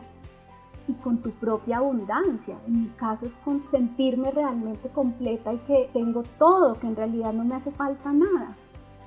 y 0.87 0.93
con 0.93 1.17
tu 1.19 1.31
propia 1.31 1.77
abundancia. 1.77 2.57
En 2.67 2.81
mi 2.81 2.87
caso 2.89 3.25
es 3.25 3.33
con 3.45 3.65
sentirme 3.67 4.31
realmente 4.31 4.89
completa 4.89 5.53
y 5.53 5.57
que 5.59 5.89
tengo 5.93 6.23
todo, 6.37 6.79
que 6.79 6.87
en 6.87 6.95
realidad 6.95 7.33
no 7.33 7.43
me 7.43 7.55
hace 7.55 7.71
falta 7.71 8.11
nada. 8.11 8.55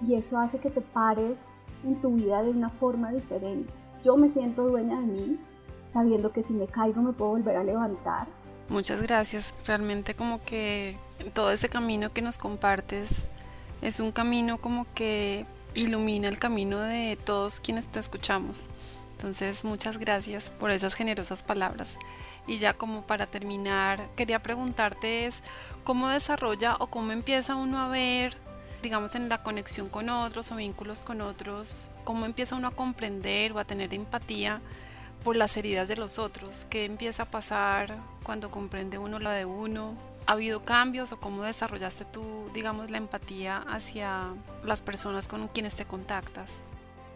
Y 0.07 0.15
eso 0.15 0.39
hace 0.39 0.59
que 0.59 0.71
te 0.71 0.81
pares 0.81 1.37
en 1.85 2.01
tu 2.01 2.15
vida 2.15 2.43
de 2.43 2.51
una 2.51 2.71
forma 2.71 3.11
diferente. 3.13 3.73
Yo 4.05 4.17
me 4.17 4.31
siento 4.31 4.69
dueña 4.69 5.01
de 5.01 5.07
mí, 5.07 5.39
sabiendo 5.93 6.33
que 6.33 6.43
si 6.43 6.53
me 6.53 6.67
caigo 6.67 7.03
me 7.03 7.13
puedo 7.13 7.33
volver 7.33 7.57
a 7.57 7.65
levantar. 7.65 8.27
Muchas 8.69 9.03
gracias. 9.03 9.55
Realmente 9.67 10.15
como 10.15 10.43
que 10.43 10.97
todo 11.35 11.51
ese 11.53 11.69
camino 11.69 12.13
que 12.13 12.23
nos 12.23 12.39
compartes 12.39 13.29
es 13.83 14.01
un 14.01 14.13
camino 14.13 14.59
como 14.59 14.87
que 14.95 15.47
ilumina 15.75 16.29
el 16.29 16.39
camino 16.39 16.81
de 16.81 17.19
todos 17.25 17.61
quienes 17.61 17.87
te 17.87 18.01
escuchamos. 18.01 18.69
Entonces, 19.13 19.65
muchas 19.65 19.99
gracias 19.99 20.51
por 20.51 20.71
esas 20.71 20.95
generosas 20.95 21.43
palabras. 21.43 21.99
Y 22.47 22.59
ya 22.59 22.75
como 22.75 23.03
para 23.03 23.27
terminar, 23.27 24.01
quería 24.15 24.43
preguntarte 24.43 25.27
es 25.27 25.43
cómo 25.85 26.09
desarrolla 26.09 26.77
o 26.81 26.89
cómo 26.89 27.13
empieza 27.13 27.57
uno 27.57 27.79
a 27.79 27.89
ver, 27.89 28.37
digamos, 28.87 29.17
en 29.17 29.29
la 29.29 29.43
conexión 29.43 29.89
con 29.89 30.09
otros 30.09 30.53
o 30.53 30.55
vínculos 30.55 31.03
con 31.03 31.21
otros, 31.21 31.91
cómo 32.05 32.25
empieza 32.25 32.55
uno 32.55 32.69
a 32.69 32.71
comprender 32.71 33.51
o 33.51 33.59
a 33.59 33.65
tener 33.65 33.93
empatía 33.93 34.61
por 35.25 35.37
las 35.37 35.57
heridas 35.57 35.89
de 35.89 35.97
los 35.97 36.21
otros, 36.21 36.67
qué 36.71 36.85
empieza 36.85 37.25
a 37.25 37.27
pasar 37.27 37.97
cuando 38.23 38.49
comprende 38.49 38.99
uno 38.99 39.19
la 39.19 39.33
de 39.33 39.45
uno, 39.45 39.95
¿Ha 40.29 40.33
habido 40.33 40.65
cambios 40.65 41.13
o 41.13 41.21
cómo 41.21 41.43
desarrollaste 41.43 42.05
tú, 42.05 42.23
digamos, 42.53 42.91
la 42.91 42.99
empatía 42.99 43.59
hacia 43.59 44.35
las 44.65 44.83
personas 44.83 45.29
con 45.29 45.47
quienes 45.47 45.77
te 45.77 45.85
contactas? 45.85 46.63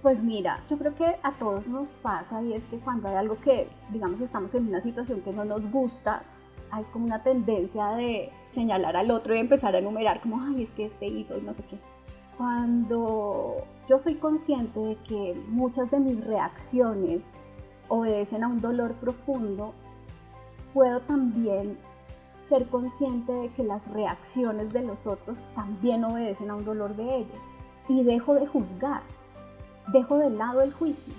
Pues 0.02 0.22
mira, 0.22 0.61
yo 0.70 0.78
creo 0.78 0.94
que 0.94 1.16
a 1.22 1.33
todos 1.33 1.66
nos 1.66 1.88
pasa 2.02 2.40
y 2.42 2.52
es 2.52 2.62
que 2.70 2.78
cuando 2.78 3.09
hay 3.09 3.16
algo 3.16 3.37
que, 3.40 3.68
digamos, 3.90 4.20
estamos 4.20 4.54
en 4.54 4.68
una 4.68 4.80
situación 4.80 5.22
que 5.22 5.33
no 5.33 5.44
nos 5.44 5.68
gusta, 5.72 6.22
hay 6.70 6.85
como 6.92 7.06
una 7.06 7.20
tendencia 7.24 7.87
de 7.94 8.30
señalar 8.54 8.96
al 8.96 9.10
otro 9.10 9.34
y 9.34 9.38
empezar 9.38 9.74
a 9.74 9.78
enumerar 9.78 10.20
como, 10.20 10.42
ay, 10.42 10.64
es 10.64 10.70
que 10.70 10.86
este 10.86 11.06
hizo 11.06 11.38
y 11.38 11.42
no 11.42 11.54
sé 11.54 11.62
qué. 11.64 11.78
Cuando 12.36 13.64
yo 13.88 13.98
soy 13.98 14.14
consciente 14.14 14.80
de 14.80 14.96
que 14.96 15.40
muchas 15.48 15.90
de 15.90 16.00
mis 16.00 16.24
reacciones 16.24 17.22
obedecen 17.88 18.44
a 18.44 18.48
un 18.48 18.60
dolor 18.60 18.94
profundo, 18.94 19.74
puedo 20.72 21.00
también 21.00 21.76
ser 22.48 22.66
consciente 22.66 23.32
de 23.32 23.48
que 23.50 23.62
las 23.62 23.86
reacciones 23.92 24.70
de 24.70 24.82
los 24.82 25.06
otros 25.06 25.38
también 25.54 26.04
obedecen 26.04 26.50
a 26.50 26.56
un 26.56 26.64
dolor 26.64 26.96
de 26.96 27.18
ellos. 27.18 27.40
Y 27.88 28.02
dejo 28.04 28.34
de 28.34 28.46
juzgar, 28.46 29.02
dejo 29.92 30.18
de 30.18 30.30
lado 30.30 30.62
el 30.62 30.72
juicio 30.72 31.12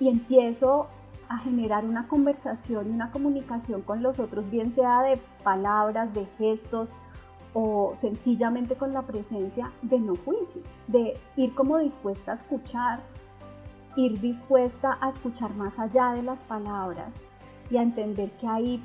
y 0.00 0.08
empiezo 0.08 0.88
a 1.28 1.38
generar 1.38 1.84
una 1.84 2.08
conversación 2.08 2.88
y 2.88 2.90
una 2.90 3.10
comunicación 3.10 3.82
con 3.82 4.02
los 4.02 4.18
otros, 4.18 4.50
bien 4.50 4.72
sea 4.72 5.02
de 5.02 5.20
palabras, 5.42 6.12
de 6.14 6.26
gestos 6.38 6.96
o 7.52 7.94
sencillamente 7.96 8.74
con 8.74 8.92
la 8.92 9.02
presencia 9.02 9.70
de 9.82 10.00
no 10.00 10.16
juicio, 10.16 10.62
de 10.88 11.16
ir 11.36 11.54
como 11.54 11.78
dispuesta 11.78 12.32
a 12.32 12.34
escuchar, 12.34 13.00
ir 13.96 14.20
dispuesta 14.20 14.98
a 15.00 15.10
escuchar 15.10 15.54
más 15.54 15.78
allá 15.78 16.12
de 16.12 16.22
las 16.22 16.40
palabras 16.40 17.14
y 17.70 17.76
a 17.76 17.82
entender 17.82 18.30
que 18.32 18.46
hay 18.46 18.82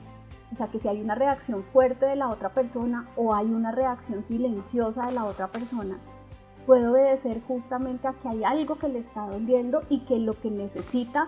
o 0.52 0.56
sea, 0.56 0.68
que 0.68 0.80
si 0.80 0.88
hay 0.88 1.02
una 1.02 1.16
reacción 1.16 1.64
fuerte 1.64 2.06
de 2.06 2.16
la 2.16 2.30
otra 2.30 2.50
persona 2.50 3.08
o 3.16 3.36
hay 3.36 3.46
una 3.48 3.72
reacción 3.72 4.24
silenciosa 4.24 5.06
de 5.06 5.12
la 5.12 5.26
otra 5.26 5.48
persona, 5.48 5.98
puede 6.66 6.88
obedecer 6.88 7.42
justamente 7.48 8.08
a 8.08 8.14
que 8.14 8.30
hay 8.30 8.44
algo 8.44 8.78
que 8.78 8.90
le 8.90 9.00
está 9.00 9.28
doliendo 9.28 9.82
y 9.90 10.02
que 10.02 10.18
lo 10.18 10.34
que 10.34 10.50
necesita 10.50 11.28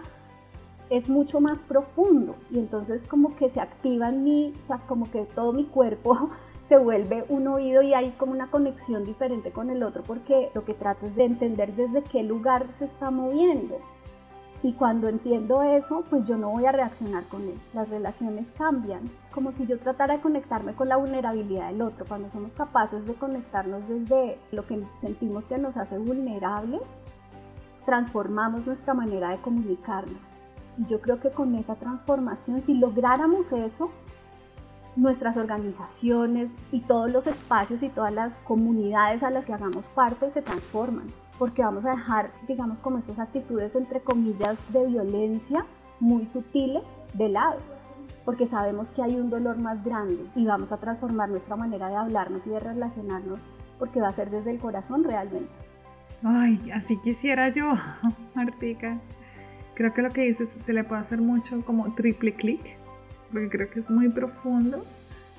es 0.91 1.07
mucho 1.07 1.39
más 1.39 1.61
profundo 1.61 2.35
y 2.51 2.59
entonces 2.59 3.03
como 3.07 3.35
que 3.37 3.49
se 3.49 3.61
activa 3.61 4.09
en 4.09 4.23
mí, 4.25 4.53
o 4.61 4.67
sea, 4.67 4.77
como 4.87 5.09
que 5.09 5.21
todo 5.23 5.53
mi 5.53 5.63
cuerpo 5.63 6.29
se 6.67 6.77
vuelve 6.77 7.23
un 7.29 7.47
oído 7.47 7.81
y 7.81 7.93
hay 7.93 8.11
como 8.11 8.33
una 8.33 8.51
conexión 8.51 9.05
diferente 9.05 9.51
con 9.51 9.69
el 9.69 9.83
otro 9.83 10.03
porque 10.03 10.49
lo 10.53 10.65
que 10.65 10.73
trato 10.73 11.05
es 11.05 11.15
de 11.15 11.23
entender 11.23 11.75
desde 11.75 12.03
qué 12.03 12.23
lugar 12.23 12.67
se 12.77 12.85
está 12.85 13.09
moviendo. 13.09 13.79
Y 14.63 14.73
cuando 14.73 15.07
entiendo 15.07 15.63
eso, 15.63 16.03
pues 16.09 16.27
yo 16.27 16.37
no 16.37 16.51
voy 16.51 16.67
a 16.67 16.71
reaccionar 16.71 17.23
con 17.23 17.41
él. 17.41 17.59
Las 17.73 17.89
relaciones 17.89 18.51
cambian, 18.51 19.09
como 19.33 19.51
si 19.51 19.65
yo 19.65 19.79
tratara 19.79 20.17
de 20.17 20.21
conectarme 20.21 20.75
con 20.75 20.87
la 20.87 20.97
vulnerabilidad 20.97 21.71
del 21.71 21.81
otro. 21.81 22.05
Cuando 22.05 22.29
somos 22.29 22.53
capaces 22.53 23.03
de 23.07 23.15
conectarnos 23.15 23.81
desde 23.87 24.37
lo 24.51 24.67
que 24.67 24.85
sentimos 24.99 25.47
que 25.47 25.57
nos 25.57 25.75
hace 25.77 25.97
vulnerables, 25.97 26.81
transformamos 27.85 28.67
nuestra 28.67 28.93
manera 28.93 29.31
de 29.31 29.37
comunicarnos. 29.37 30.30
Yo 30.77 31.01
creo 31.01 31.19
que 31.19 31.31
con 31.31 31.55
esa 31.55 31.75
transformación, 31.75 32.61
si 32.61 32.73
lográramos 32.73 33.51
eso, 33.51 33.91
nuestras 34.95 35.37
organizaciones 35.37 36.51
y 36.71 36.81
todos 36.81 37.11
los 37.11 37.27
espacios 37.27 37.81
y 37.83 37.89
todas 37.89 38.13
las 38.13 38.33
comunidades 38.43 39.23
a 39.23 39.29
las 39.29 39.45
que 39.45 39.53
hagamos 39.53 39.85
parte 39.87 40.29
se 40.31 40.41
transforman, 40.41 41.07
porque 41.37 41.63
vamos 41.63 41.85
a 41.85 41.91
dejar, 41.91 42.31
digamos, 42.47 42.79
como 42.79 42.97
estas 42.97 43.19
actitudes, 43.19 43.75
entre 43.75 44.01
comillas, 44.01 44.57
de 44.69 44.85
violencia 44.87 45.65
muy 45.99 46.25
sutiles 46.25 46.83
de 47.13 47.29
lado, 47.29 47.59
porque 48.25 48.47
sabemos 48.47 48.91
que 48.91 49.01
hay 49.01 49.15
un 49.15 49.29
dolor 49.29 49.57
más 49.57 49.83
grande 49.83 50.25
y 50.35 50.45
vamos 50.45 50.71
a 50.71 50.77
transformar 50.77 51.29
nuestra 51.29 51.55
manera 51.55 51.89
de 51.89 51.95
hablarnos 51.95 52.45
y 52.45 52.49
de 52.49 52.59
relacionarnos, 52.59 53.41
porque 53.79 54.01
va 54.01 54.09
a 54.09 54.13
ser 54.13 54.29
desde 54.29 54.51
el 54.51 54.59
corazón 54.59 55.03
realmente. 55.03 55.51
Ay, 56.23 56.59
así 56.73 56.97
quisiera 56.97 57.49
yo, 57.49 57.73
Martica. 58.35 58.99
Creo 59.75 59.93
que 59.93 60.01
lo 60.01 60.09
que 60.11 60.21
dices 60.21 60.55
se 60.59 60.73
le 60.73 60.83
puede 60.83 61.01
hacer 61.01 61.21
mucho 61.21 61.63
como 61.65 61.93
triple 61.95 62.33
clic 62.33 62.81
porque 63.31 63.49
creo 63.49 63.69
que 63.69 63.79
es 63.79 63.89
muy 63.89 64.09
profundo, 64.09 64.85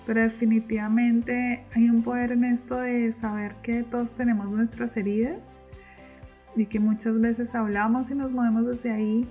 pero 0.07 0.21
definitivamente 0.21 1.65
hay 1.75 1.91
un 1.91 2.03
poder 2.03 2.33
en 2.33 2.45
esto 2.45 2.77
de 2.77 3.13
saber 3.13 3.55
que 3.57 3.83
todos 3.83 4.13
tenemos 4.13 4.51
nuestras 4.51 4.97
heridas 4.97 5.63
y 6.57 6.67
que 6.67 6.81
muchas 6.81 7.21
veces 7.21 7.55
hablamos 7.55 8.11
y 8.11 8.15
nos 8.15 8.33
movemos 8.33 8.67
desde 8.67 8.91
ahí, 8.91 9.29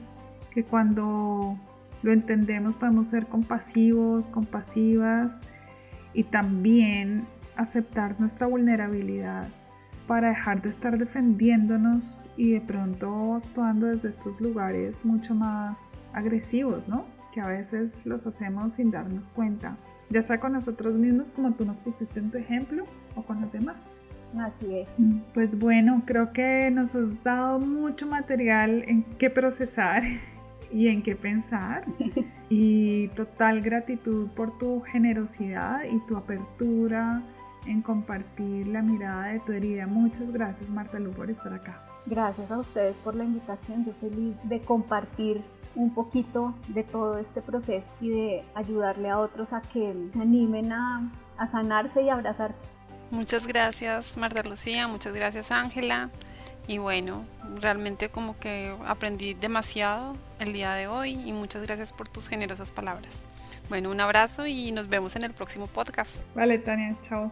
que 0.52 0.64
cuando 0.64 1.58
lo 2.04 2.12
entendemos 2.12 2.76
podemos 2.76 3.08
ser 3.08 3.28
compasivos, 3.28 4.28
compasivas 4.28 5.42
y 6.14 6.24
también 6.24 7.26
aceptar 7.56 8.20
nuestra 8.20 8.48
vulnerabilidad 8.48 9.50
para 10.12 10.28
dejar 10.28 10.62
de 10.62 10.68
estar 10.68 10.98
defendiéndonos 10.98 12.28
y 12.36 12.52
de 12.52 12.60
pronto 12.60 13.36
actuando 13.36 13.88
desde 13.88 14.10
estos 14.10 14.42
lugares 14.42 15.06
mucho 15.06 15.34
más 15.34 15.90
agresivos, 16.12 16.90
¿no? 16.90 17.06
que 17.32 17.40
a 17.40 17.48
veces 17.48 18.06
los 18.06 18.28
hacemos 18.28 18.74
sin 18.74 18.92
darnos 18.92 19.30
cuenta, 19.30 19.78
ya 20.10 20.22
sea 20.22 20.38
con 20.42 20.52
nosotros 20.52 20.98
mismos 20.98 21.32
como 21.32 21.54
tú 21.54 21.64
nos 21.64 21.80
pusiste 21.80 22.20
en 22.20 22.30
tu 22.30 22.40
ejemplo 22.40 22.84
o 23.16 23.24
con 23.24 23.40
los 23.40 23.54
demás. 23.54 23.94
Así 24.38 24.80
es. 24.80 24.90
Mm, 24.98 25.20
pues 25.34 25.58
bueno, 25.58 26.04
creo 26.06 26.34
que 26.34 26.70
nos 26.72 26.94
has 26.94 27.24
dado 27.24 27.62
mucho 27.62 28.06
material 28.06 28.84
en 28.88 29.06
qué 29.18 29.30
procesar 29.30 30.04
y 30.74 30.90
en 30.90 31.04
qué 31.04 31.16
pensar. 31.16 31.86
Y 32.54 33.08
total 33.16 33.62
gratitud 33.62 34.28
por 34.32 34.58
tu 34.58 34.82
generosidad 34.82 35.86
y 35.90 36.06
tu 36.06 36.18
apertura 36.18 37.24
en 37.66 37.82
compartir 37.82 38.68
la 38.68 38.82
mirada 38.82 39.28
de 39.28 39.40
tu 39.40 39.52
herida. 39.52 39.88
Muchas 39.88 40.32
gracias 40.32 40.70
Marta 40.70 41.00
Lu 41.00 41.12
por 41.12 41.30
estar 41.30 41.54
acá. 41.54 41.84
Gracias 42.06 42.50
a 42.52 42.60
ustedes 42.60 42.96
por 42.98 43.16
la 43.16 43.24
invitación. 43.24 43.86
Yo 43.86 43.94
feliz 44.02 44.36
de 44.44 44.62
compartir 44.62 45.44
un 45.76 45.94
poquito 45.94 46.54
de 46.70 46.84
todo 46.84 47.18
este 47.18 47.42
proceso 47.42 47.88
y 48.02 48.10
de 48.10 48.44
ayudarle 48.56 49.10
a 49.10 49.20
otros 49.20 49.54
a 49.54 49.62
que 49.62 49.96
se 50.14 50.20
animen 50.20 50.72
a, 50.72 51.12
sanarse 51.52 52.04
y 52.04 52.10
abrazarse. 52.10 52.68
Muchas 53.10 53.48
gracias 53.48 54.16
Marta 54.16 54.44
Lucía, 54.44 54.88
muchas 54.88 55.14
gracias 55.14 55.52
Ángela. 55.52 56.10
Y 56.68 56.78
bueno, 56.78 57.26
realmente 57.60 58.10
como 58.10 58.38
que 58.38 58.76
aprendí 58.86 59.34
demasiado 59.34 60.16
el 60.40 60.54
día 60.54 60.74
de 60.74 60.88
hoy 60.88 61.14
y 61.14 61.34
muchas 61.34 61.64
gracias 61.64 61.92
por 61.92 62.08
tus 62.08 62.28
generosas 62.28 62.72
palabras. 62.72 63.26
Bueno, 63.70 63.90
un 63.90 64.00
abrazo 64.00 64.46
y 64.46 64.72
nos 64.72 64.88
vemos 64.88 65.16
en 65.16 65.24
el 65.24 65.34
próximo 65.34 65.68
podcast. 65.68 66.18
Vale, 66.36 66.60
Tania, 66.60 66.96
chao. 67.02 67.32